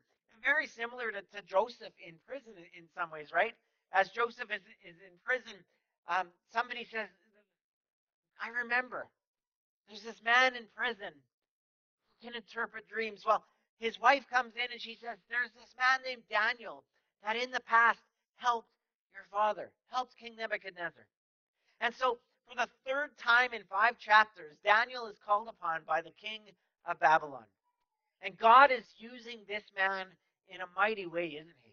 very 0.45 0.67
similar 0.67 1.11
to, 1.13 1.21
to 1.21 1.43
Joseph 1.47 1.95
in 2.07 2.15
prison 2.27 2.53
in 2.77 2.85
some 2.95 3.11
ways, 3.11 3.29
right? 3.33 3.55
As 3.93 4.11
Joseph 4.11 4.51
is, 4.51 4.63
is 4.85 4.97
in 5.01 5.17
prison, 5.25 5.59
um, 6.09 6.29
somebody 6.53 6.85
says, 6.85 7.09
I 8.43 8.49
remember 8.49 9.07
there's 9.89 10.03
this 10.03 10.23
man 10.25 10.57
in 10.57 10.65
prison 10.75 11.13
who 11.13 12.29
can 12.29 12.37
interpret 12.37 12.89
dreams. 12.89 13.23
Well, 13.27 13.45
his 13.79 14.01
wife 14.01 14.25
comes 14.31 14.55
in 14.57 14.73
and 14.73 14.81
she 14.81 14.97
says, 14.97 15.19
There's 15.29 15.51
this 15.53 15.75
man 15.79 16.01
named 16.05 16.23
Daniel 16.31 16.85
that 17.25 17.37
in 17.37 17.51
the 17.51 17.61
past 17.61 18.01
helped 18.37 18.69
your 19.15 19.25
father, 19.31 19.71
helped 19.91 20.17
King 20.17 20.37
Nebuchadnezzar. 20.37 21.07
And 21.81 21.95
so, 21.95 22.19
for 22.49 22.55
the 22.57 22.69
third 22.87 23.17
time 23.19 23.53
in 23.53 23.63
five 23.71 23.99
chapters, 23.99 24.57
Daniel 24.65 25.07
is 25.07 25.19
called 25.25 25.49
upon 25.49 25.83
by 25.87 26.03
the 26.03 26.11
king 26.11 26.41
of 26.87 26.99
Babylon. 27.01 27.45
And 28.23 28.37
God 28.37 28.71
is 28.71 28.85
using 28.99 29.41
this 29.49 29.65
man 29.77 30.07
in 30.49 30.61
a 30.61 30.69
mighty 30.77 31.07
way, 31.07 31.27
isn't 31.29 31.55
he? 31.63 31.73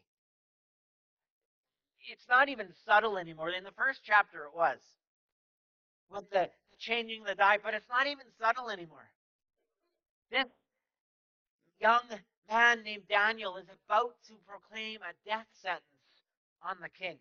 It's 2.09 2.27
not 2.29 2.47
even 2.47 2.67
subtle 2.85 3.17
anymore. 3.17 3.49
In 3.49 3.63
the 3.63 3.71
first 3.71 4.01
chapter, 4.03 4.45
it 4.45 4.55
was 4.55 4.77
with 6.11 6.29
the 6.29 6.49
changing 6.79 7.23
the 7.23 7.35
but 7.35 7.73
it's 7.73 7.89
not 7.89 8.07
even 8.07 8.25
subtle 8.39 8.69
anymore. 8.69 9.09
This 10.31 10.45
young 11.79 12.03
man 12.49 12.83
named 12.83 13.07
Daniel 13.09 13.57
is 13.57 13.65
about 13.67 14.15
to 14.27 14.33
proclaim 14.45 14.99
a 15.01 15.13
death 15.27 15.47
sentence 15.61 15.83
on 16.61 16.77
the 16.81 16.89
king. 16.89 17.17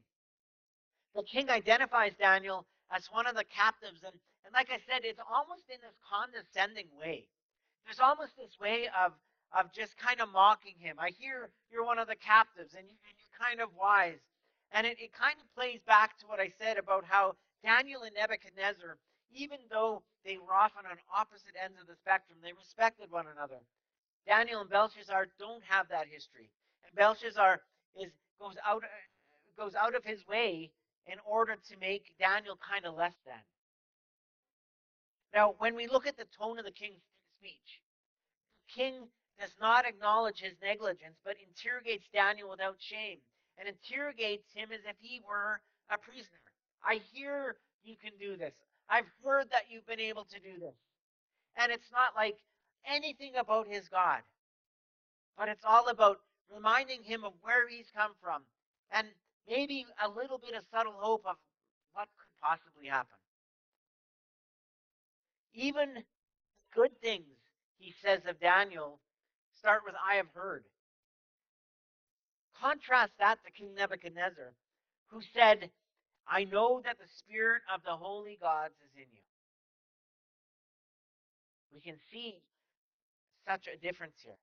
The 1.14 1.22
king 1.22 1.48
identifies 1.48 2.12
Daniel 2.18 2.66
as 2.90 3.06
one 3.10 3.26
of 3.26 3.34
the 3.34 3.44
captives, 3.44 4.02
and, 4.04 4.12
and 4.44 4.52
like 4.52 4.68
I 4.70 4.78
said, 4.86 5.02
it's 5.04 5.20
almost 5.32 5.64
in 5.68 5.80
this 5.80 5.96
condescending 6.04 6.88
way. 7.00 7.26
There's 7.84 8.00
almost 8.00 8.36
this 8.36 8.58
way 8.60 8.88
of 8.92 9.12
of 9.54 9.72
just 9.72 9.96
kind 9.96 10.20
of 10.20 10.28
mocking 10.32 10.74
him. 10.78 10.96
I 10.98 11.10
hear 11.18 11.48
you're 11.70 11.84
one 11.84 11.98
of 11.98 12.08
the 12.08 12.16
captives, 12.16 12.74
and, 12.74 12.84
you, 12.88 12.94
are 12.94 13.46
kind 13.46 13.60
of 13.60 13.70
wise. 13.78 14.18
And 14.72 14.86
it, 14.86 14.98
it 15.00 15.12
kind 15.12 15.36
of 15.38 15.46
plays 15.54 15.80
back 15.86 16.18
to 16.18 16.26
what 16.26 16.40
I 16.40 16.52
said 16.60 16.78
about 16.78 17.04
how 17.04 17.36
Daniel 17.64 18.02
and 18.02 18.14
Nebuchadnezzar, 18.14 18.98
even 19.32 19.58
though 19.70 20.02
they 20.24 20.38
were 20.38 20.54
often 20.54 20.86
on 20.86 20.98
opposite 21.14 21.56
ends 21.62 21.80
of 21.80 21.86
the 21.86 21.96
spectrum, 21.96 22.38
they 22.42 22.52
respected 22.52 23.10
one 23.10 23.26
another. 23.26 23.60
Daniel 24.26 24.60
and 24.60 24.70
Belshazzar 24.70 25.28
don't 25.38 25.62
have 25.64 25.88
that 25.88 26.06
history. 26.08 26.50
And 26.84 26.94
Belshazzar 26.94 27.60
is 28.00 28.12
goes 28.38 28.56
out 28.66 28.82
goes 29.56 29.74
out 29.74 29.94
of 29.94 30.04
his 30.04 30.26
way 30.26 30.70
in 31.06 31.16
order 31.24 31.56
to 31.56 31.76
make 31.78 32.12
Daniel 32.18 32.58
kind 32.60 32.84
of 32.84 32.94
less 32.94 33.14
than. 33.24 33.40
Now, 35.32 35.54
when 35.58 35.74
we 35.74 35.86
look 35.86 36.06
at 36.06 36.16
the 36.16 36.26
tone 36.38 36.58
of 36.58 36.64
the 36.64 36.70
king's 36.70 37.02
speech, 37.38 37.80
the 38.66 38.82
king 38.82 38.94
does 39.40 39.54
not 39.60 39.86
acknowledge 39.86 40.40
his 40.40 40.54
negligence, 40.62 41.16
but 41.24 41.36
interrogates 41.40 42.08
Daniel 42.12 42.50
without 42.50 42.76
shame 42.78 43.18
and 43.58 43.68
interrogates 43.68 44.52
him 44.54 44.70
as 44.72 44.80
if 44.84 44.96
he 45.00 45.20
were 45.26 45.60
a 45.90 45.98
prisoner. 45.98 46.45
I 46.86 47.00
hear 47.12 47.56
you 47.82 47.96
can 48.00 48.12
do 48.20 48.36
this. 48.36 48.52
I've 48.88 49.06
heard 49.24 49.50
that 49.50 49.64
you've 49.68 49.86
been 49.86 50.00
able 50.00 50.24
to 50.24 50.38
do 50.38 50.60
this. 50.60 50.74
And 51.56 51.72
it's 51.72 51.90
not 51.90 52.14
like 52.14 52.36
anything 52.86 53.32
about 53.36 53.66
his 53.66 53.88
God, 53.88 54.20
but 55.36 55.48
it's 55.48 55.64
all 55.64 55.88
about 55.88 56.20
reminding 56.54 57.02
him 57.02 57.24
of 57.24 57.32
where 57.42 57.68
he's 57.68 57.90
come 57.96 58.12
from 58.22 58.42
and 58.92 59.08
maybe 59.48 59.86
a 60.04 60.08
little 60.08 60.38
bit 60.38 60.54
of 60.54 60.62
subtle 60.72 60.94
hope 60.96 61.24
of 61.26 61.36
what 61.92 62.08
could 62.16 62.40
possibly 62.40 62.88
happen. 62.88 63.16
Even 65.54 66.04
good 66.74 67.00
things, 67.00 67.38
he 67.78 67.94
says 68.04 68.20
of 68.28 68.38
Daniel, 68.38 69.00
start 69.58 69.82
with 69.84 69.94
I 70.08 70.16
have 70.16 70.28
heard. 70.34 70.64
Contrast 72.60 73.12
that 73.18 73.38
to 73.44 73.50
King 73.50 73.74
Nebuchadnezzar, 73.74 74.52
who 75.08 75.20
said, 75.34 75.70
I 76.28 76.44
know 76.44 76.80
that 76.84 76.98
the 76.98 77.08
spirit 77.08 77.62
of 77.72 77.82
the 77.84 77.92
holy 77.92 78.38
gods 78.40 78.74
is 78.84 78.90
in 78.96 79.06
you. 79.12 79.22
We 81.72 81.80
can 81.80 81.96
see 82.10 82.40
such 83.46 83.68
a 83.68 83.76
difference 83.76 84.16
here. 84.24 84.38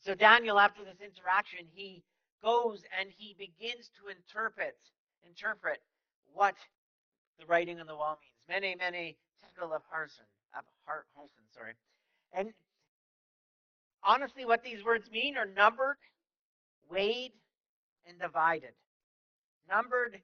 So 0.00 0.14
Daniel, 0.14 0.58
after 0.58 0.84
this 0.84 1.00
interaction, 1.00 1.66
he 1.72 2.02
goes 2.42 2.82
and 2.98 3.08
he 3.16 3.34
begins 3.38 3.90
to 4.00 4.10
interpret 4.10 4.76
interpret 5.26 5.78
what 6.32 6.54
the 7.38 7.46
writing 7.46 7.80
on 7.80 7.86
the 7.86 7.94
wall 7.94 8.18
means. 8.48 8.62
Mene, 8.62 8.76
mene 8.78 9.14
tekel 9.40 9.70
upharsin, 9.70 10.26
of 10.54 10.64
Harson, 10.84 11.44
sorry. 11.54 11.74
And 12.32 12.52
honestly, 14.02 14.44
what 14.44 14.62
these 14.64 14.84
words 14.84 15.10
mean 15.10 15.36
are 15.36 15.46
numbered, 15.46 15.96
weighed, 16.90 17.32
and 18.06 18.18
divided. 18.18 18.72
Numbered, 19.68 20.20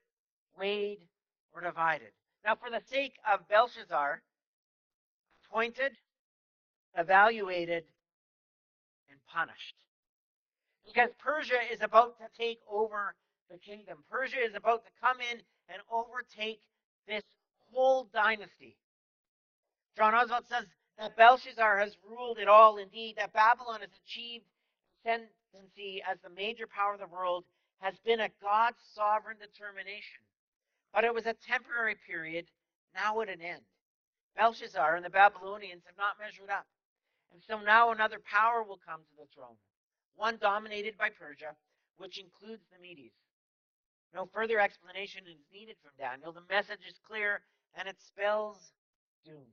weighed, 0.58 1.06
or 1.54 1.60
divided. 1.60 2.12
Now, 2.44 2.54
for 2.54 2.70
the 2.70 2.82
sake 2.86 3.14
of 3.30 3.48
Belshazzar, 3.48 4.22
appointed, 5.44 5.92
evaluated, 6.96 7.84
and 9.10 9.18
punished. 9.26 9.74
Because 10.86 11.10
Persia 11.18 11.60
is 11.72 11.82
about 11.82 12.18
to 12.18 12.24
take 12.36 12.60
over 12.70 13.14
the 13.50 13.58
kingdom. 13.58 13.98
Persia 14.10 14.38
is 14.44 14.54
about 14.54 14.84
to 14.84 14.90
come 15.00 15.18
in 15.20 15.40
and 15.68 15.82
overtake 15.90 16.60
this 17.06 17.22
whole 17.72 18.08
dynasty. 18.12 18.76
John 19.96 20.14
Oswald 20.14 20.44
says 20.48 20.64
that 20.98 21.16
Belshazzar 21.16 21.78
has 21.78 21.96
ruled 22.08 22.38
it 22.38 22.48
all. 22.48 22.78
Indeed, 22.78 23.16
that 23.16 23.32
Babylon 23.32 23.80
has 23.80 23.90
achieved 24.06 24.44
ascendancy 25.04 26.02
as 26.08 26.18
the 26.22 26.30
major 26.30 26.66
power 26.66 26.94
of 26.94 27.00
the 27.00 27.06
world 27.06 27.44
has 27.80 27.94
been 28.04 28.20
a 28.20 28.30
God's 28.42 28.78
sovereign 28.94 29.36
determination. 29.40 30.22
But 30.92 31.04
it 31.04 31.14
was 31.14 31.26
a 31.26 31.34
temporary 31.34 31.96
period, 32.06 32.46
now 32.94 33.20
at 33.20 33.28
an 33.28 33.40
end. 33.40 33.62
Belshazzar 34.36 34.96
and 34.96 35.04
the 35.04 35.10
Babylonians 35.10 35.82
have 35.86 35.96
not 35.98 36.18
measured 36.18 36.50
up. 36.50 36.66
And 37.32 37.42
so 37.46 37.60
now 37.60 37.90
another 37.90 38.20
power 38.24 38.62
will 38.62 38.80
come 38.86 39.00
to 39.00 39.16
the 39.18 39.28
throne, 39.34 39.56
one 40.16 40.38
dominated 40.40 40.96
by 40.96 41.10
Persia, 41.10 41.54
which 41.98 42.18
includes 42.18 42.62
the 42.72 42.80
Medes. 42.80 43.12
No 44.14 44.26
further 44.32 44.58
explanation 44.58 45.24
is 45.28 45.36
needed 45.52 45.76
from 45.82 45.92
Daniel. 45.98 46.32
The 46.32 46.46
message 46.48 46.86
is 46.88 46.98
clear 47.06 47.42
and 47.74 47.86
it 47.86 47.96
spells 48.00 48.72
doom. 49.24 49.52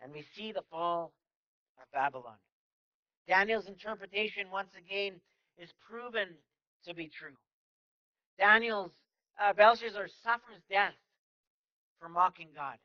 And 0.00 0.12
we 0.12 0.24
see 0.34 0.52
the 0.52 0.64
fall 0.70 1.12
of 1.78 1.90
Babylon. 1.92 2.36
Daniel's 3.28 3.66
interpretation, 3.66 4.46
once 4.50 4.72
again, 4.76 5.20
is 5.58 5.70
proven 5.88 6.28
to 6.86 6.94
be 6.94 7.08
true. 7.08 7.36
Daniel's 8.38 8.92
uh, 9.40 9.52
Belshazzar 9.52 10.08
suffers 10.22 10.62
death 10.70 10.94
for 12.00 12.08
mocking 12.08 12.48
God. 12.54 12.76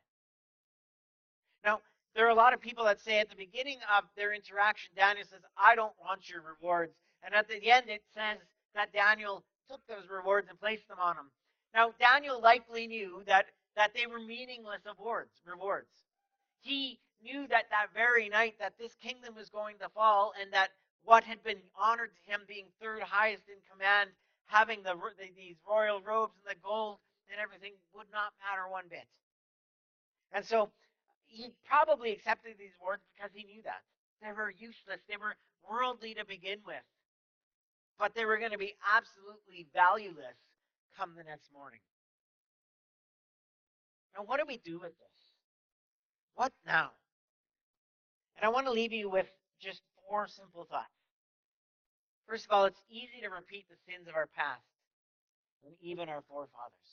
Now, 1.64 1.82
there 2.16 2.26
are 2.26 2.32
a 2.32 2.36
lot 2.36 2.54
of 2.54 2.62
people 2.62 2.86
that 2.86 3.00
say 3.00 3.20
at 3.20 3.30
the 3.30 3.36
beginning 3.36 3.80
of 3.98 4.04
their 4.16 4.34
interaction, 4.34 4.92
Daniel 4.96 5.26
says, 5.30 5.42
I 5.58 5.76
don't 5.76 5.94
want 6.00 6.30
your 6.30 6.42
rewards. 6.42 6.94
And 7.24 7.36
at 7.36 7.48
the 7.48 7.70
end, 7.70 7.90
it 7.90 8.04
says 8.14 8.38
that 8.76 8.94
Daniel 8.94 9.44
took 9.70 9.82
those 9.88 10.10
rewards 10.10 10.48
and 10.50 10.60
placed 10.60 10.88
them 10.88 10.98
on 11.02 11.16
him. 11.16 11.32
Now, 11.74 11.94
Daniel 12.00 12.42
likely 12.42 12.88
knew 12.88 13.24
that, 13.28 13.46
that 13.76 13.94
they 13.94 14.08
were 14.08 14.20
meaningless 14.20 14.82
awards, 14.88 15.32
rewards. 15.46 15.90
He 16.62 17.00
knew 17.22 17.48
that 17.48 17.66
that 17.70 17.88
very 17.94 18.30
night 18.30 18.56
that 18.60 18.74
this 18.80 18.96
kingdom 18.96 19.36
was 19.36 19.50
going 19.50 19.78
to 19.80 19.90
fall 19.90 20.34
and 20.42 20.52
that 20.54 20.70
what 21.04 21.24
had 21.24 21.44
been 21.44 21.62
honored 21.80 22.12
to 22.16 22.32
him 22.32 22.42
being 22.48 22.66
third 22.82 23.02
highest 23.02 23.44
in 23.48 23.58
command, 23.72 24.10
having 24.46 24.84
the, 24.84 24.94
the, 24.94 25.30
these 25.36 25.56
royal 25.68 26.02
robes 26.02 26.34
and 26.42 26.56
the 26.56 26.60
gold 26.62 26.98
and 27.32 27.40
everything 27.40 27.74
would 27.94 28.10
not 28.12 28.34
matter 28.42 28.70
one 28.70 28.86
bit. 28.90 29.06
And 30.32 30.46
so 30.46 30.70
he 31.26 31.50
probably 31.66 32.12
accepted 32.12 32.56
these 32.58 32.76
words 32.84 33.04
because 33.16 33.32
he 33.34 33.44
knew 33.44 33.62
that. 33.64 33.82
They 34.22 34.32
were 34.34 34.52
useless. 34.52 35.00
They 35.08 35.18
were 35.18 35.36
worldly 35.70 36.14
to 36.16 36.26
begin 36.26 36.60
with. 36.66 36.84
But 37.98 38.16
they 38.16 38.26
were 38.26 38.38
going 38.38 38.52
to 38.52 38.58
be 38.58 38.76
absolutely 38.96 39.68
valueless 39.74 40.38
come 40.98 41.14
the 41.16 41.24
next 41.24 41.52
morning. 41.54 41.80
Now, 44.16 44.24
what 44.24 44.40
do 44.40 44.46
we 44.48 44.58
do 44.58 44.80
with 44.80 44.98
this? 44.98 45.20
What 46.36 46.52
now? 46.66 46.92
And 48.36 48.46
I 48.46 48.50
want 48.50 48.66
to 48.68 48.72
leave 48.72 48.94
you 48.94 49.10
with 49.10 49.28
just 49.62 49.82
four 50.10 50.28
simple 50.28 50.66
thoughts. 50.66 50.90
First 52.28 52.46
of 52.46 52.52
all, 52.52 52.66
it's 52.66 52.82
easy 52.90 53.22
to 53.22 53.30
repeat 53.30 53.66
the 53.70 53.78
sins 53.86 54.08
of 54.10 54.16
our 54.16 54.28
past 54.36 54.66
and 55.66 55.74
even 55.82 56.10
our 56.10 56.24
forefathers. 56.30 56.92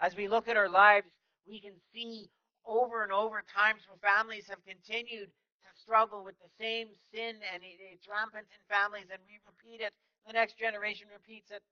As 0.00 0.16
we 0.16 0.28
look 0.28 0.48
at 0.48 0.56
our 0.56 0.68
lives, 0.68 1.08
we 1.46 1.60
can 1.60 1.76
see 1.92 2.30
over 2.64 3.02
and 3.02 3.12
over 3.12 3.42
times 3.44 3.84
where 3.88 4.00
families 4.00 4.46
have 4.48 4.64
continued 4.64 5.28
to 5.28 5.68
struggle 5.80 6.24
with 6.24 6.36
the 6.40 6.52
same 6.60 6.88
sin 7.12 7.36
and 7.52 7.62
it's 7.64 8.08
rampant 8.08 8.46
in 8.52 8.60
families 8.68 9.08
and 9.12 9.20
we 9.28 9.40
repeat 9.44 9.84
it, 9.84 9.92
the 10.26 10.32
next 10.32 10.58
generation 10.58 11.08
repeats 11.12 11.50
it, 11.50 11.62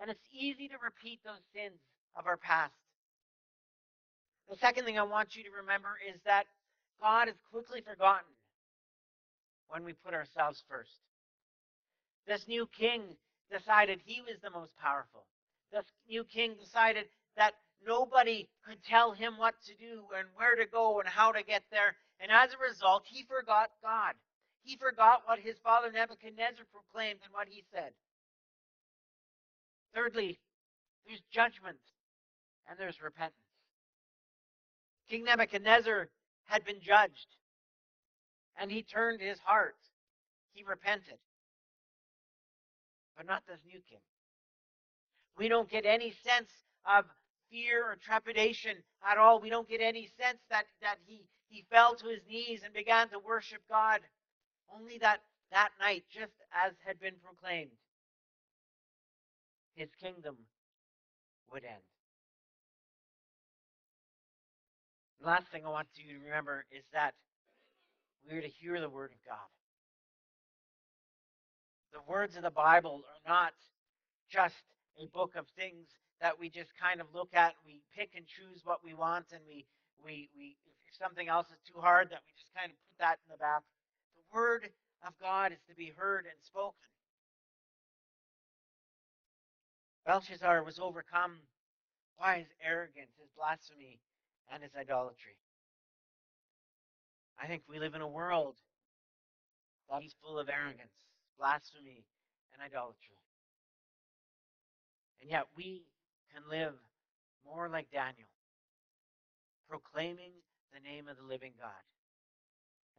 and 0.00 0.10
it's 0.10 0.24
easy 0.32 0.68
to 0.68 0.76
repeat 0.82 1.20
those 1.24 1.44
sins 1.52 1.80
of 2.16 2.26
our 2.26 2.36
past. 2.36 2.72
The 4.48 4.56
second 4.56 4.84
thing 4.84 4.98
I 4.98 5.02
want 5.02 5.36
you 5.36 5.44
to 5.44 5.50
remember 5.60 5.98
is 6.00 6.20
that 6.24 6.46
God 7.00 7.28
is 7.28 7.36
quickly 7.52 7.82
forgotten 7.84 8.35
when 9.68 9.84
we 9.84 9.92
put 9.92 10.14
ourselves 10.14 10.62
first. 10.68 11.00
This 12.26 12.48
new 12.48 12.66
king 12.66 13.02
decided 13.50 14.00
he 14.04 14.20
was 14.20 14.40
the 14.42 14.50
most 14.50 14.76
powerful. 14.76 15.26
This 15.72 15.84
new 16.08 16.24
king 16.24 16.54
decided 16.58 17.06
that 17.36 17.54
nobody 17.86 18.48
could 18.66 18.82
tell 18.84 19.12
him 19.12 19.38
what 19.38 19.54
to 19.66 19.74
do 19.74 20.02
and 20.16 20.28
where 20.34 20.56
to 20.56 20.66
go 20.66 20.98
and 21.00 21.08
how 21.08 21.32
to 21.32 21.42
get 21.42 21.62
there. 21.70 21.96
And 22.20 22.30
as 22.30 22.50
a 22.52 22.68
result, 22.68 23.04
he 23.06 23.24
forgot 23.24 23.70
God. 23.82 24.14
He 24.62 24.76
forgot 24.76 25.22
what 25.26 25.38
his 25.38 25.56
father 25.62 25.92
Nebuchadnezzar 25.92 26.64
proclaimed 26.72 27.20
and 27.24 27.32
what 27.32 27.48
he 27.48 27.62
said. 27.72 27.92
Thirdly, 29.94 30.40
there's 31.06 31.22
judgment 31.32 31.78
and 32.68 32.78
there's 32.78 33.00
repentance. 33.00 33.34
King 35.08 35.24
Nebuchadnezzar 35.24 36.08
had 36.46 36.64
been 36.64 36.80
judged 36.80 37.36
and 38.58 38.70
he 38.70 38.82
turned 38.82 39.20
his 39.20 39.38
heart. 39.40 39.76
He 40.52 40.64
repented. 40.64 41.18
But 43.16 43.26
not 43.26 43.42
this 43.46 43.60
new 43.66 43.80
king. 43.88 44.00
We 45.38 45.48
don't 45.48 45.68
get 45.68 45.84
any 45.84 46.12
sense 46.24 46.50
of 46.86 47.04
fear 47.50 47.84
or 47.84 47.96
trepidation 47.96 48.76
at 49.08 49.18
all. 49.18 49.40
We 49.40 49.50
don't 49.50 49.68
get 49.68 49.80
any 49.80 50.08
sense 50.20 50.38
that, 50.50 50.64
that 50.82 50.96
he, 51.06 51.22
he 51.48 51.64
fell 51.70 51.94
to 51.96 52.08
his 52.08 52.20
knees 52.28 52.62
and 52.64 52.72
began 52.72 53.08
to 53.10 53.18
worship 53.18 53.60
God. 53.68 54.00
Only 54.74 54.98
that 54.98 55.20
that 55.52 55.70
night, 55.80 56.04
just 56.10 56.32
as 56.52 56.72
had 56.84 56.98
been 56.98 57.14
proclaimed, 57.22 57.70
his 59.74 59.88
kingdom 60.02 60.36
would 61.52 61.64
end. 61.64 61.82
The 65.20 65.26
last 65.26 65.46
thing 65.48 65.64
I 65.64 65.70
want 65.70 65.88
you 65.94 66.18
to 66.18 66.24
remember 66.24 66.64
is 66.70 66.84
that 66.92 67.14
we're 68.28 68.42
to 68.42 68.48
hear 68.48 68.80
the 68.80 68.88
word 68.88 69.12
of 69.12 69.18
God. 69.26 69.50
The 71.92 72.10
words 72.10 72.36
of 72.36 72.42
the 72.42 72.50
Bible 72.50 73.02
are 73.06 73.30
not 73.30 73.52
just 74.30 74.54
a 75.00 75.06
book 75.06 75.34
of 75.36 75.46
things 75.56 75.86
that 76.20 76.38
we 76.38 76.48
just 76.50 76.70
kind 76.80 77.00
of 77.00 77.06
look 77.14 77.30
at, 77.34 77.54
we 77.64 77.82
pick 77.96 78.10
and 78.16 78.26
choose 78.26 78.62
what 78.64 78.84
we 78.84 78.94
want, 78.94 79.26
and 79.32 79.40
we, 79.46 79.66
we, 80.04 80.28
we 80.36 80.56
if 80.88 80.96
something 80.96 81.28
else 81.28 81.48
is 81.48 81.60
too 81.66 81.80
hard, 81.80 82.10
that 82.10 82.20
we 82.26 82.32
just 82.36 82.52
kind 82.54 82.70
of 82.70 82.76
put 82.88 82.98
that 82.98 83.18
in 83.26 83.32
the 83.32 83.38
back. 83.38 83.62
The 84.16 84.36
Word 84.36 84.68
of 85.06 85.12
God 85.20 85.52
is 85.52 85.60
to 85.68 85.74
be 85.74 85.92
heard 85.96 86.24
and 86.24 86.38
spoken. 86.42 86.88
Belshazzar 90.06 90.62
was 90.62 90.78
overcome 90.78 91.38
by 92.18 92.38
his 92.38 92.48
arrogance, 92.64 93.10
his 93.18 93.28
blasphemy, 93.36 93.98
and 94.52 94.62
his 94.62 94.72
idolatry. 94.78 95.36
I 97.40 97.46
think 97.46 97.62
we 97.68 97.78
live 97.78 97.94
in 97.94 98.00
a 98.00 98.08
world 98.08 98.56
that 99.90 100.02
is 100.02 100.14
full 100.22 100.38
of 100.38 100.48
arrogance, 100.48 101.06
blasphemy, 101.38 102.04
and 102.52 102.62
idolatry. 102.62 103.20
And 105.20 105.30
yet 105.30 105.46
we 105.56 105.84
can 106.32 106.42
live 106.50 106.74
more 107.44 107.68
like 107.68 107.90
Daniel, 107.90 108.28
proclaiming 109.68 110.32
the 110.72 110.80
name 110.80 111.08
of 111.08 111.16
the 111.16 111.22
living 111.22 111.52
God. 111.60 111.84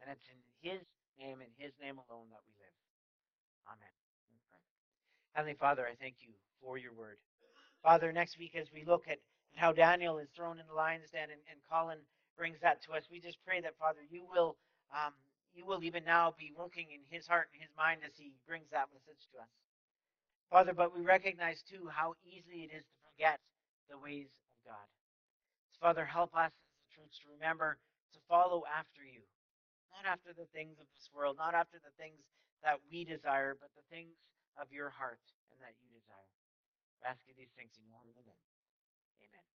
And 0.00 0.10
it's 0.10 0.28
in 0.30 0.38
his 0.62 0.82
name 1.18 1.40
and 1.42 1.50
his 1.58 1.72
name 1.82 1.98
alone 1.98 2.30
that 2.30 2.42
we 2.46 2.54
live. 2.58 2.76
Amen. 3.66 3.94
Heavenly 5.34 5.54
Father, 5.54 5.86
I 5.86 5.94
thank 6.00 6.16
you 6.20 6.34
for 6.60 6.78
your 6.78 6.92
word. 6.94 7.18
Father, 7.82 8.12
next 8.12 8.38
week 8.38 8.56
as 8.56 8.72
we 8.72 8.84
look 8.84 9.04
at 9.08 9.18
how 9.54 9.72
Daniel 9.72 10.18
is 10.18 10.28
thrown 10.34 10.58
in 10.58 10.66
the 10.66 10.74
lion's 10.74 11.10
den 11.10 11.30
and, 11.30 11.40
and 11.50 11.60
Colin 11.70 11.98
brings 12.38 12.62
that 12.62 12.80
to 12.86 12.94
us, 12.94 13.04
we 13.10 13.20
just 13.20 13.38
pray 13.44 13.60
that, 13.60 13.74
Father, 13.78 14.00
you 14.08 14.22
will 14.24 14.56
um, 14.94 15.12
you 15.58 15.66
will 15.66 15.82
even 15.82 16.06
now 16.06 16.32
be 16.38 16.54
working 16.54 16.86
in 16.94 17.02
his 17.10 17.26
heart 17.26 17.50
and 17.52 17.60
his 17.60 17.74
mind 17.76 18.06
as 18.06 18.14
he 18.14 18.30
brings 18.46 18.70
that 18.70 18.88
message 18.94 19.26
to 19.34 19.42
us. 19.42 19.50
Father, 20.48 20.72
but 20.72 20.94
we 20.94 21.02
recognize 21.02 21.60
too 21.66 21.90
how 21.90 22.14
easy 22.24 22.64
it 22.64 22.72
is 22.72 22.86
to 22.86 22.96
forget 23.04 23.42
the 23.90 23.98
ways 23.98 24.30
of 24.30 24.72
God. 24.72 24.88
So, 25.74 25.82
Father, 25.82 26.06
help 26.06 26.32
us 26.32 26.54
as 26.54 26.78
a 26.78 26.88
church 26.94 27.14
to 27.26 27.34
remember 27.36 27.76
to 28.14 28.20
follow 28.30 28.64
after 28.70 29.02
you, 29.04 29.20
not 29.92 30.06
after 30.08 30.32
the 30.32 30.48
things 30.54 30.78
of 30.80 30.86
this 30.94 31.10
world, 31.12 31.36
not 31.36 31.52
after 31.58 31.82
the 31.82 31.92
things 32.00 32.22
that 32.62 32.80
we 32.88 33.04
desire, 33.04 33.58
but 33.58 33.74
the 33.76 33.84
things 33.90 34.14
of 34.56 34.70
your 34.72 34.88
heart 34.94 35.20
and 35.52 35.58
that 35.60 35.76
you 35.82 35.88
desire. 35.92 36.32
I 37.04 37.12
ask 37.12 37.20
you 37.28 37.34
these 37.36 37.52
things 37.58 37.74
in 37.76 37.84
your 37.90 38.00
name. 38.24 38.40
Amen. 39.26 39.57